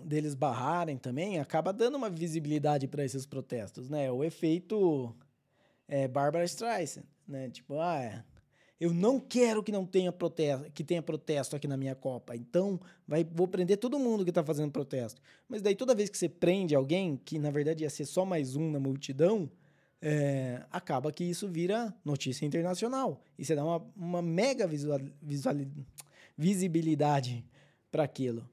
deles 0.04 0.34
barrarem 0.34 0.96
também 0.96 1.40
acaba 1.40 1.72
dando 1.72 1.96
uma 1.96 2.10
visibilidade 2.10 2.86
para 2.86 3.04
esses 3.04 3.26
protestos, 3.26 3.88
né? 3.88 4.10
O 4.10 4.22
efeito 4.22 5.14
é, 5.88 6.06
Barbara 6.06 6.44
Streisand, 6.44 7.04
né? 7.26 7.50
Tipo, 7.50 7.80
ah, 7.80 8.00
é, 8.00 8.24
eu 8.78 8.92
não 8.92 9.18
quero 9.18 9.62
que 9.62 9.72
não 9.72 9.86
tenha 9.86 10.12
protesto, 10.12 10.70
que 10.70 10.84
tenha 10.84 11.02
protesto 11.02 11.56
aqui 11.56 11.66
na 11.66 11.76
minha 11.76 11.94
Copa. 11.94 12.36
Então, 12.36 12.78
vai, 13.08 13.24
vou 13.24 13.48
prender 13.48 13.78
todo 13.78 13.98
mundo 13.98 14.24
que 14.24 14.30
está 14.30 14.44
fazendo 14.44 14.70
protesto. 14.70 15.20
Mas 15.48 15.62
daí 15.62 15.74
toda 15.74 15.94
vez 15.94 16.10
que 16.10 16.18
você 16.18 16.28
prende 16.28 16.74
alguém, 16.74 17.16
que 17.24 17.38
na 17.38 17.50
verdade 17.50 17.84
ia 17.84 17.90
ser 17.90 18.04
só 18.04 18.24
mais 18.24 18.54
um 18.54 18.70
na 18.70 18.78
multidão, 18.78 19.50
é, 20.00 20.62
acaba 20.70 21.10
que 21.10 21.24
isso 21.24 21.48
vira 21.48 21.94
notícia 22.04 22.44
internacional. 22.44 23.22
E 23.38 23.44
você 23.44 23.54
dá 23.54 23.64
uma, 23.64 23.86
uma 23.96 24.22
mega 24.22 24.66
visual, 24.66 25.00
visual, 25.22 25.54
visibilidade 26.36 27.44
para 27.90 28.04
aquilo. 28.04 28.48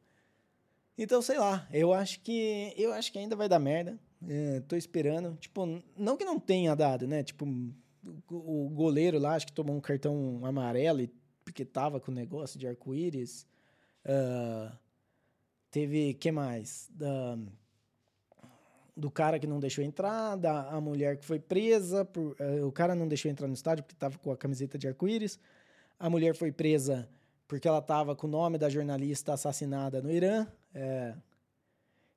Então, 0.97 1.21
sei 1.21 1.38
lá, 1.38 1.67
eu 1.71 1.91
acho 1.91 2.21
que 2.21 2.73
eu 2.77 2.93
acho 2.93 3.12
que 3.12 3.19
ainda 3.19 3.36
vai 3.36 3.49
dar 3.49 3.59
merda. 3.59 3.99
É, 4.25 4.62
tô 4.62 4.75
esperando. 4.75 5.36
Tipo, 5.36 5.81
não 5.97 6.15
que 6.15 6.23
não 6.23 6.39
tenha 6.39 6.75
dado, 6.75 7.07
né? 7.07 7.23
Tipo, 7.23 7.45
o 8.30 8.70
goleiro 8.70 9.20
lá, 9.20 9.36
acho 9.36 9.48
que 9.48 9.54
tomou 9.54 9.76
um 9.76 9.82
cartão 9.82 10.42
amarelo 10.46 11.08
porque 11.44 11.66
tava 11.66 12.00
com 12.00 12.12
o 12.12 12.13
negócio 12.13 12.60
de 12.60 12.68
arco-íris. 12.68 13.46
Uh, 14.06 14.76
teve, 15.70 16.13
que 16.13 16.32
mais? 16.32 16.89
Do 18.96 19.10
cara 19.12 19.39
que 19.39 19.48
não 19.48 19.60
deixou 19.60 19.84
entrar, 19.84 20.36
da 20.36 20.70
a 20.70 20.80
mulher 20.80 21.18
que 21.18 21.26
foi 21.26 21.39
presa, 21.39 22.06
por, 22.06 22.36
uh, 22.39 22.68
o 22.68 22.72
cara 22.72 22.96
não 22.96 23.08
deixou 23.08 23.30
entrar 23.30 23.48
no 23.48 23.54
estádio 23.54 23.84
porque 23.84 23.96
tava 23.96 24.18
com 24.18 24.32
a 24.32 24.38
camiseta 24.38 24.78
de 24.78 24.88
arco-íris. 24.88 25.39
A 26.00 26.10
mulher 26.10 26.36
foi 26.36 26.52
presa 26.52 27.10
porque 27.48 27.68
ela 27.68 27.82
tava 27.82 28.16
com 28.16 28.28
o 28.28 28.30
nome 28.30 28.58
da 28.58 28.70
jornalista 28.70 29.34
assassinada 29.34 30.02
no 30.02 30.12
Irã. 30.12 30.48
É, 30.74 31.13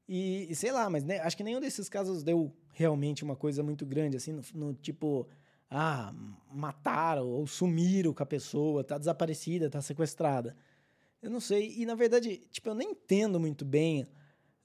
e, 0.09 0.47
e, 0.51 0.55
sei 0.55 0.73
lá, 0.73 0.89
mas 0.89 1.05
né, 1.05 1.19
acho 1.19 1.37
que 1.37 1.43
nenhum 1.43 1.61
desses 1.61 1.89
casos 1.89 2.23
deu 2.23 2.53
realmente 2.73 3.25
uma 3.25 3.35
coisa 3.35 3.63
muito 3.63 3.85
grande, 3.85 4.17
assim, 4.17 4.33
no, 4.33 4.43
no 4.55 4.75
tipo, 4.75 5.27
ah, 5.71 6.13
mataram 6.51 7.27
ou 7.27 7.47
sumiram 7.47 8.13
com 8.13 8.23
a 8.23 8.27
pessoa, 8.27 8.85
tá 8.85 8.99
desaparecida, 8.99 9.71
tá 9.71 9.83
sequestrada. 9.83 10.57
Eu 11.23 11.31
não 11.31 11.41
sei. 11.41 11.75
E 11.77 11.87
na 11.87 11.95
verdade, 11.95 12.37
tipo, 12.51 12.69
eu 12.69 12.75
nem 12.75 12.91
entendo 12.91 13.41
muito 13.41 13.65
bem 13.65 14.03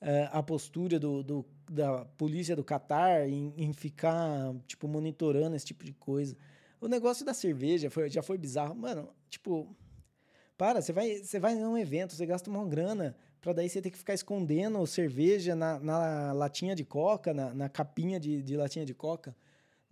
uh, 0.01 0.29
a 0.31 0.43
postura 0.43 0.99
do, 0.99 1.23
do, 1.23 1.45
da 1.69 2.05
polícia 2.05 2.55
do 2.55 2.63
Catar 2.63 3.27
em, 3.27 3.53
em, 3.57 3.73
ficar, 3.73 4.53
tipo, 4.67 4.87
monitorando 4.87 5.55
esse 5.55 5.65
tipo 5.65 5.83
de 5.83 5.93
coisa. 5.93 6.35
O 6.79 6.87
negócio 6.87 7.25
da 7.25 7.33
cerveja 7.33 7.89
foi, 7.89 8.09
já 8.09 8.21
foi 8.21 8.37
bizarro. 8.37 8.75
Mano, 8.75 9.09
tipo, 9.29 9.75
para, 10.57 10.81
você 10.81 10.93
vai, 10.93 11.17
você 11.17 11.39
vai 11.39 11.55
num 11.55 11.77
evento, 11.77 12.13
você 12.13 12.25
gasta 12.25 12.49
uma 12.49 12.65
grana 12.65 13.15
para 13.41 13.53
daí 13.53 13.67
você 13.67 13.81
ter 13.81 13.89
que 13.89 13.97
ficar 13.97 14.13
escondendo 14.13 14.85
cerveja 14.85 15.55
na, 15.55 15.79
na 15.79 16.31
latinha 16.31 16.75
de 16.75 16.85
coca, 16.85 17.33
na, 17.33 17.53
na 17.53 17.67
capinha 17.67 18.19
de, 18.19 18.43
de 18.43 18.55
latinha 18.55 18.85
de 18.85 18.93
coca. 18.93 19.35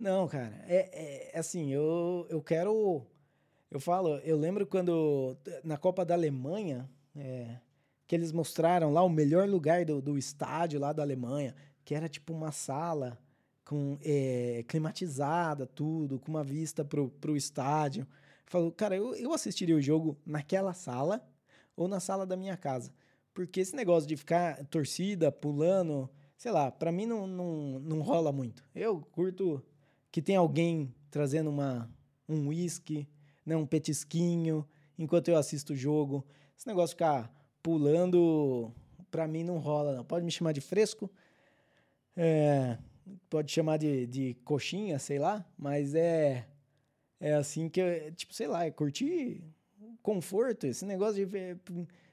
Não, 0.00 0.26
cara, 0.26 0.64
é, 0.66 1.30
é, 1.34 1.38
assim, 1.38 1.70
eu, 1.70 2.26
eu 2.30 2.40
quero. 2.42 3.06
Eu 3.70 3.78
falo, 3.78 4.16
eu 4.20 4.34
lembro 4.34 4.66
quando 4.66 5.36
na 5.62 5.76
Copa 5.76 6.06
da 6.06 6.14
Alemanha, 6.14 6.88
é, 7.14 7.58
que 8.06 8.16
eles 8.16 8.32
mostraram 8.32 8.90
lá 8.94 9.02
o 9.02 9.10
melhor 9.10 9.46
lugar 9.46 9.84
do, 9.84 10.00
do 10.00 10.16
estádio 10.16 10.80
lá 10.80 10.94
da 10.94 11.02
Alemanha, 11.02 11.54
que 11.84 11.94
era 11.94 12.08
tipo 12.08 12.32
uma 12.32 12.50
sala 12.50 13.18
com 13.62 13.98
é, 14.02 14.64
climatizada, 14.66 15.66
tudo, 15.66 16.18
com 16.18 16.30
uma 16.30 16.42
vista 16.42 16.82
pro, 16.82 17.10
pro 17.10 17.36
estádio. 17.36 18.08
Falou, 18.46 18.72
cara, 18.72 18.96
eu, 18.96 19.14
eu 19.14 19.34
assistiria 19.34 19.76
o 19.76 19.82
jogo 19.82 20.18
naquela 20.24 20.72
sala 20.72 21.22
ou 21.76 21.86
na 21.86 22.00
sala 22.00 22.26
da 22.26 22.38
minha 22.38 22.56
casa. 22.56 22.90
Porque 23.34 23.60
esse 23.60 23.76
negócio 23.76 24.08
de 24.08 24.16
ficar 24.16 24.64
torcida, 24.66 25.30
pulando, 25.30 26.08
sei 26.38 26.50
lá, 26.50 26.70
para 26.70 26.90
mim 26.90 27.04
não, 27.04 27.26
não, 27.26 27.78
não 27.80 28.00
rola 28.00 28.32
muito. 28.32 28.64
Eu 28.74 29.02
curto 29.12 29.62
que 30.10 30.20
tem 30.20 30.36
alguém 30.36 30.94
trazendo 31.10 31.50
uma, 31.50 31.90
um 32.28 32.48
whisky, 32.48 33.08
né, 33.44 33.56
um 33.56 33.66
petisquinho, 33.66 34.66
enquanto 34.98 35.28
eu 35.28 35.36
assisto 35.36 35.72
o 35.72 35.76
jogo. 35.76 36.24
Esse 36.56 36.66
negócio 36.66 36.94
ficar 36.94 37.32
pulando, 37.62 38.72
pra 39.10 39.26
mim 39.26 39.44
não 39.44 39.58
rola, 39.58 39.96
não. 39.96 40.04
Pode 40.04 40.24
me 40.24 40.30
chamar 40.30 40.52
de 40.52 40.60
fresco, 40.60 41.10
é, 42.16 42.78
pode 43.28 43.50
chamar 43.50 43.76
de, 43.76 44.06
de 44.06 44.34
coxinha, 44.44 44.98
sei 44.98 45.18
lá, 45.18 45.44
mas 45.58 45.94
é, 45.94 46.46
é 47.18 47.34
assim 47.34 47.68
que, 47.68 47.80
eu, 47.80 48.12
tipo, 48.12 48.34
sei 48.34 48.46
lá, 48.46 48.64
é 48.64 48.70
curtir 48.70 49.42
conforto, 50.02 50.66
esse 50.66 50.84
negócio 50.84 51.26
de 51.26 51.56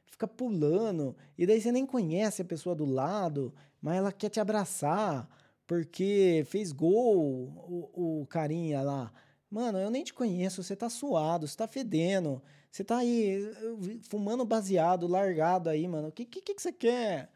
ficar 0.08 0.28
pulando, 0.28 1.16
e 1.38 1.46
daí 1.46 1.62
você 1.62 1.72
nem 1.72 1.86
conhece 1.86 2.42
a 2.42 2.46
pessoa 2.46 2.76
do 2.76 2.86
lado, 2.86 3.54
mas 3.82 3.98
ela 3.98 4.12
quer 4.12 4.30
te 4.30 4.40
abraçar 4.40 5.30
porque 5.68 6.46
fez 6.48 6.72
gol 6.72 7.52
o, 7.68 8.22
o 8.22 8.26
carinha 8.28 8.82
lá. 8.82 9.12
Mano, 9.52 9.78
eu 9.78 9.92
nem 9.92 10.04
te 10.04 10.14
conheço, 10.14 10.64
você 10.64 10.76
tá 10.76 10.90
suado, 10.90 11.48
você 11.48 11.56
tá 11.56 11.68
fedendo, 11.68 12.42
você 12.72 12.84
tá 12.84 12.98
aí 12.98 13.42
fumando 14.10 14.46
baseado, 14.46 15.08
largado 15.08 15.70
aí, 15.70 15.88
mano. 15.88 16.08
O 16.08 16.12
que, 16.12 16.26
que, 16.26 16.42
que 16.42 16.62
você 16.62 16.72
quer? 16.72 17.30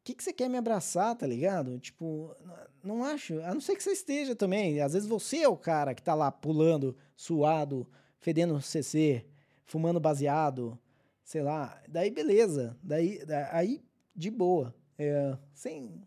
O 0.00 0.04
que, 0.04 0.14
que 0.14 0.24
você 0.24 0.32
quer 0.32 0.48
me 0.48 0.56
abraçar, 0.56 1.14
tá 1.14 1.26
ligado? 1.26 1.78
Tipo, 1.78 2.34
não 2.82 3.04
acho. 3.04 3.40
A 3.42 3.52
não 3.52 3.60
ser 3.60 3.76
que 3.76 3.82
você 3.82 3.92
esteja 3.92 4.34
também. 4.34 4.80
Às 4.80 4.94
vezes 4.94 5.08
você 5.08 5.38
é 5.38 5.48
o 5.48 5.56
cara 5.56 5.94
que 5.94 6.02
tá 6.02 6.14
lá 6.14 6.32
pulando, 6.32 6.96
suado, 7.14 7.86
fedendo 8.18 8.60
CC, 8.62 9.26
fumando 9.66 10.00
baseado, 10.00 10.78
sei 11.22 11.42
lá. 11.42 11.80
Daí 11.86 12.10
beleza. 12.10 12.76
Daí, 12.82 13.20
aí 13.50 13.82
de 14.16 14.30
boa. 14.30 14.74
É, 14.98 15.36
sem, 15.54 16.02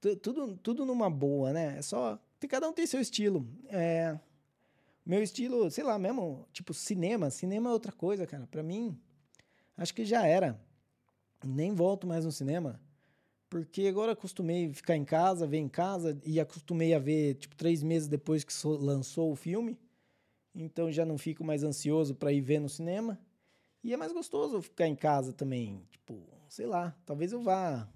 tudo, 0.00 0.56
tudo 0.58 0.84
numa 0.84 1.10
boa, 1.10 1.52
né? 1.52 1.78
É 1.78 1.82
só. 1.82 2.18
Cada 2.48 2.68
um 2.68 2.72
tem 2.72 2.86
seu 2.86 3.00
estilo. 3.00 3.48
É, 3.68 4.18
meu 5.04 5.22
estilo, 5.22 5.70
sei 5.70 5.84
lá, 5.84 5.98
mesmo, 5.98 6.46
tipo, 6.52 6.74
cinema. 6.74 7.30
Cinema 7.30 7.70
é 7.70 7.72
outra 7.72 7.92
coisa, 7.92 8.26
cara. 8.26 8.46
Pra 8.46 8.62
mim, 8.62 8.98
acho 9.76 9.94
que 9.94 10.04
já 10.04 10.26
era. 10.26 10.60
Nem 11.44 11.72
volto 11.72 12.06
mais 12.06 12.24
no 12.24 12.32
cinema. 12.32 12.80
Porque 13.48 13.86
agora 13.86 14.12
acostumei 14.12 14.66
a 14.66 14.74
ficar 14.74 14.96
em 14.96 15.04
casa, 15.04 15.46
ver 15.46 15.58
em 15.58 15.68
casa, 15.68 16.20
e 16.24 16.40
acostumei 16.40 16.92
a 16.92 16.98
ver, 16.98 17.34
tipo, 17.34 17.54
três 17.54 17.82
meses 17.82 18.08
depois 18.08 18.42
que 18.42 18.52
lançou 18.66 19.30
o 19.30 19.36
filme. 19.36 19.78
Então 20.54 20.90
já 20.90 21.04
não 21.04 21.16
fico 21.16 21.44
mais 21.44 21.62
ansioso 21.62 22.14
para 22.14 22.32
ir 22.32 22.40
ver 22.40 22.58
no 22.58 22.68
cinema. 22.68 23.18
E 23.84 23.92
é 23.92 23.96
mais 23.96 24.12
gostoso 24.12 24.60
ficar 24.60 24.88
em 24.88 24.96
casa 24.96 25.32
também. 25.32 25.86
Tipo, 25.90 26.20
sei 26.48 26.66
lá, 26.66 26.96
talvez 27.06 27.32
eu 27.32 27.40
vá 27.40 27.88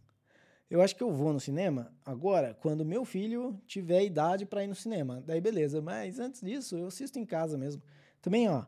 eu 0.70 0.80
acho 0.80 0.94
que 0.94 1.02
eu 1.02 1.10
vou 1.10 1.32
no 1.32 1.40
cinema 1.40 1.92
agora 2.04 2.54
quando 2.54 2.84
meu 2.84 3.04
filho 3.04 3.60
tiver 3.66 4.04
idade 4.04 4.46
para 4.46 4.62
ir 4.62 4.68
no 4.68 4.74
cinema. 4.74 5.20
Daí 5.26 5.40
beleza, 5.40 5.82
mas 5.82 6.20
antes 6.20 6.40
disso 6.40 6.78
eu 6.78 6.86
assisto 6.86 7.18
em 7.18 7.26
casa 7.26 7.58
mesmo. 7.58 7.82
Também, 8.22 8.48
ó, 8.48 8.60
o 8.60 8.66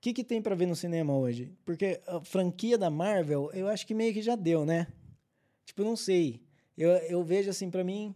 que, 0.00 0.12
que 0.12 0.22
tem 0.22 0.40
para 0.40 0.54
ver 0.54 0.66
no 0.66 0.76
cinema 0.76 1.16
hoje? 1.16 1.52
Porque 1.64 2.00
a 2.06 2.20
franquia 2.20 2.78
da 2.78 2.88
Marvel, 2.88 3.50
eu 3.52 3.66
acho 3.66 3.84
que 3.84 3.94
meio 3.94 4.14
que 4.14 4.22
já 4.22 4.36
deu, 4.36 4.64
né? 4.64 4.86
Tipo, 5.64 5.82
não 5.82 5.96
sei. 5.96 6.40
Eu, 6.78 6.90
eu 6.90 7.24
vejo 7.24 7.50
assim, 7.50 7.70
para 7.70 7.82
mim, 7.82 8.14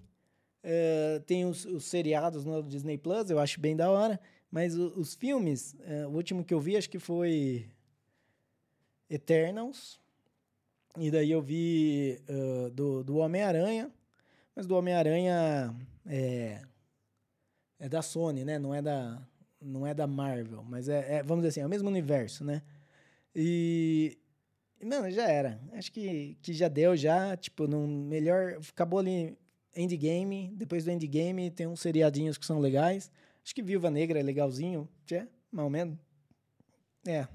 uh, 0.63 1.21
tem 1.21 1.45
os, 1.45 1.65
os, 1.65 1.85
seriados 1.85 2.45
no 2.45 2.63
Disney 2.63 2.97
Plus, 2.97 3.29
eu 3.29 3.39
acho 3.41 3.61
bem 3.61 3.75
da 3.75 3.91
hora, 3.91 4.21
mas 4.51 4.77
os, 4.77 4.97
os 4.97 5.15
filmes, 5.15 5.75
uh, 5.75 6.09
o 6.09 6.15
último 6.15 6.45
que 6.45 6.55
eu 6.55 6.61
vi 6.61 6.77
acho 6.77 6.89
que 6.89 6.99
foi 6.99 7.69
Eternals 9.11 10.01
e 10.99 11.11
daí 11.11 11.31
eu 11.31 11.43
vi 11.43 12.21
uh, 12.29 12.71
do, 12.71 13.05
do 13.05 13.17
Homem-Aranha, 13.19 13.91
mas 14.55 14.67
do 14.67 14.77
Homem-Aranha 14.77 15.75
é, 16.07 16.63
é 17.79 17.89
da 17.89 18.03
Sony, 18.03 18.45
né? 18.45 18.59
Não 18.59 18.75
é 18.75 18.81
da, 18.81 19.21
não 19.61 19.87
é 19.87 19.93
da 19.93 20.07
Marvel, 20.07 20.63
mas 20.65 20.89
é, 20.89 21.17
é, 21.17 21.23
vamos 21.23 21.43
dizer 21.43 21.49
assim, 21.49 21.61
é 21.61 21.67
o 21.67 21.69
mesmo 21.69 21.89
universo, 21.89 22.45
né? 22.45 22.63
E, 23.35 24.19
mano, 24.83 25.11
já 25.11 25.29
era. 25.29 25.61
Acho 25.73 25.93
que, 25.93 26.39
que 26.41 26.53
já 26.53 26.69
deu, 26.69 26.97
já, 26.97 27.37
tipo, 27.37 27.67
no 27.67 27.87
melhor, 27.87 28.59
acabou 28.71 28.99
ali 28.99 29.37
Endgame, 29.75 30.53
depois 30.57 30.85
do 30.85 30.91
Endgame 30.91 31.51
tem 31.51 31.67
uns 31.67 31.81
seriadinhos 31.81 32.39
que 32.39 32.47
são 32.47 32.59
legais. 32.59 33.11
Acho 33.45 33.55
que 33.55 33.63
Viúva 33.63 33.91
Negra 33.91 34.19
é 34.19 34.23
legalzinho, 34.23 34.89
é, 35.11 35.27
mais 35.53 35.65
ou 35.65 35.71
menos. 35.71 35.99
É, 37.07 37.29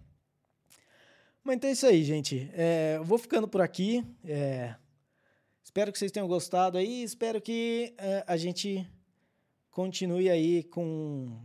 mas 1.44 1.56
então 1.56 1.70
é 1.70 1.74
isso 1.74 1.88
aí, 1.88 2.04
gente. 2.04 2.50
É, 2.54 2.96
eu 2.98 3.04
vou 3.04 3.18
ficando 3.18 3.48
por 3.48 3.62
aqui. 3.62 4.06
É, 4.24 4.76
espero 5.64 5.92
que 5.92 5.98
vocês 5.98 6.12
tenham 6.12 6.28
gostado 6.28 6.78
aí. 6.78 7.02
Espero 7.02 7.42
que 7.42 7.94
é, 7.98 8.24
a 8.28 8.38
gente 8.38 8.88
continue 9.72 10.30
aí 10.30 10.64
com, 10.64 11.36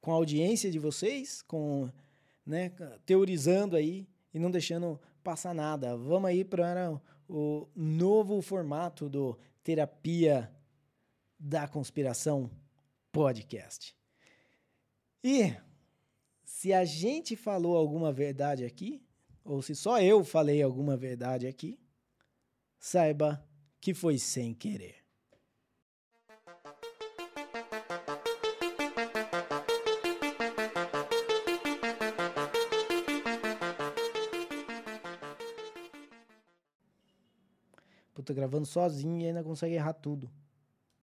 com 0.00 0.12
a 0.12 0.14
audiência 0.14 0.70
de 0.70 0.78
vocês, 0.78 1.40
com 1.40 1.90
né, 2.44 2.70
teorizando 3.06 3.76
aí 3.76 4.06
e 4.32 4.38
não 4.38 4.50
deixando 4.50 5.00
passar 5.22 5.54
nada. 5.54 5.96
Vamos 5.96 6.28
aí 6.28 6.44
para 6.44 7.00
o 7.26 7.66
novo 7.74 8.42
formato 8.42 9.08
do 9.08 9.38
Terapia 9.62 10.52
da 11.38 11.66
Conspiração 11.66 12.50
Podcast. 13.10 13.96
E 15.22 15.56
se 16.44 16.74
a 16.74 16.84
gente 16.84 17.34
falou 17.36 17.76
alguma 17.76 18.12
verdade 18.12 18.64
aqui, 18.64 19.02
ou 19.44 19.60
se 19.60 19.74
só 19.74 20.00
eu 20.00 20.24
falei 20.24 20.62
alguma 20.62 20.96
verdade 20.96 21.46
aqui, 21.46 21.78
saiba 22.78 23.46
que 23.80 23.92
foi 23.92 24.18
sem 24.18 24.54
querer. 24.54 25.04
Pô, 38.14 38.22
tô 38.22 38.32
gravando 38.32 38.64
sozinho 38.64 39.20
e 39.20 39.26
ainda 39.26 39.44
consegue 39.44 39.74
errar 39.74 39.92
tudo. 39.92 40.30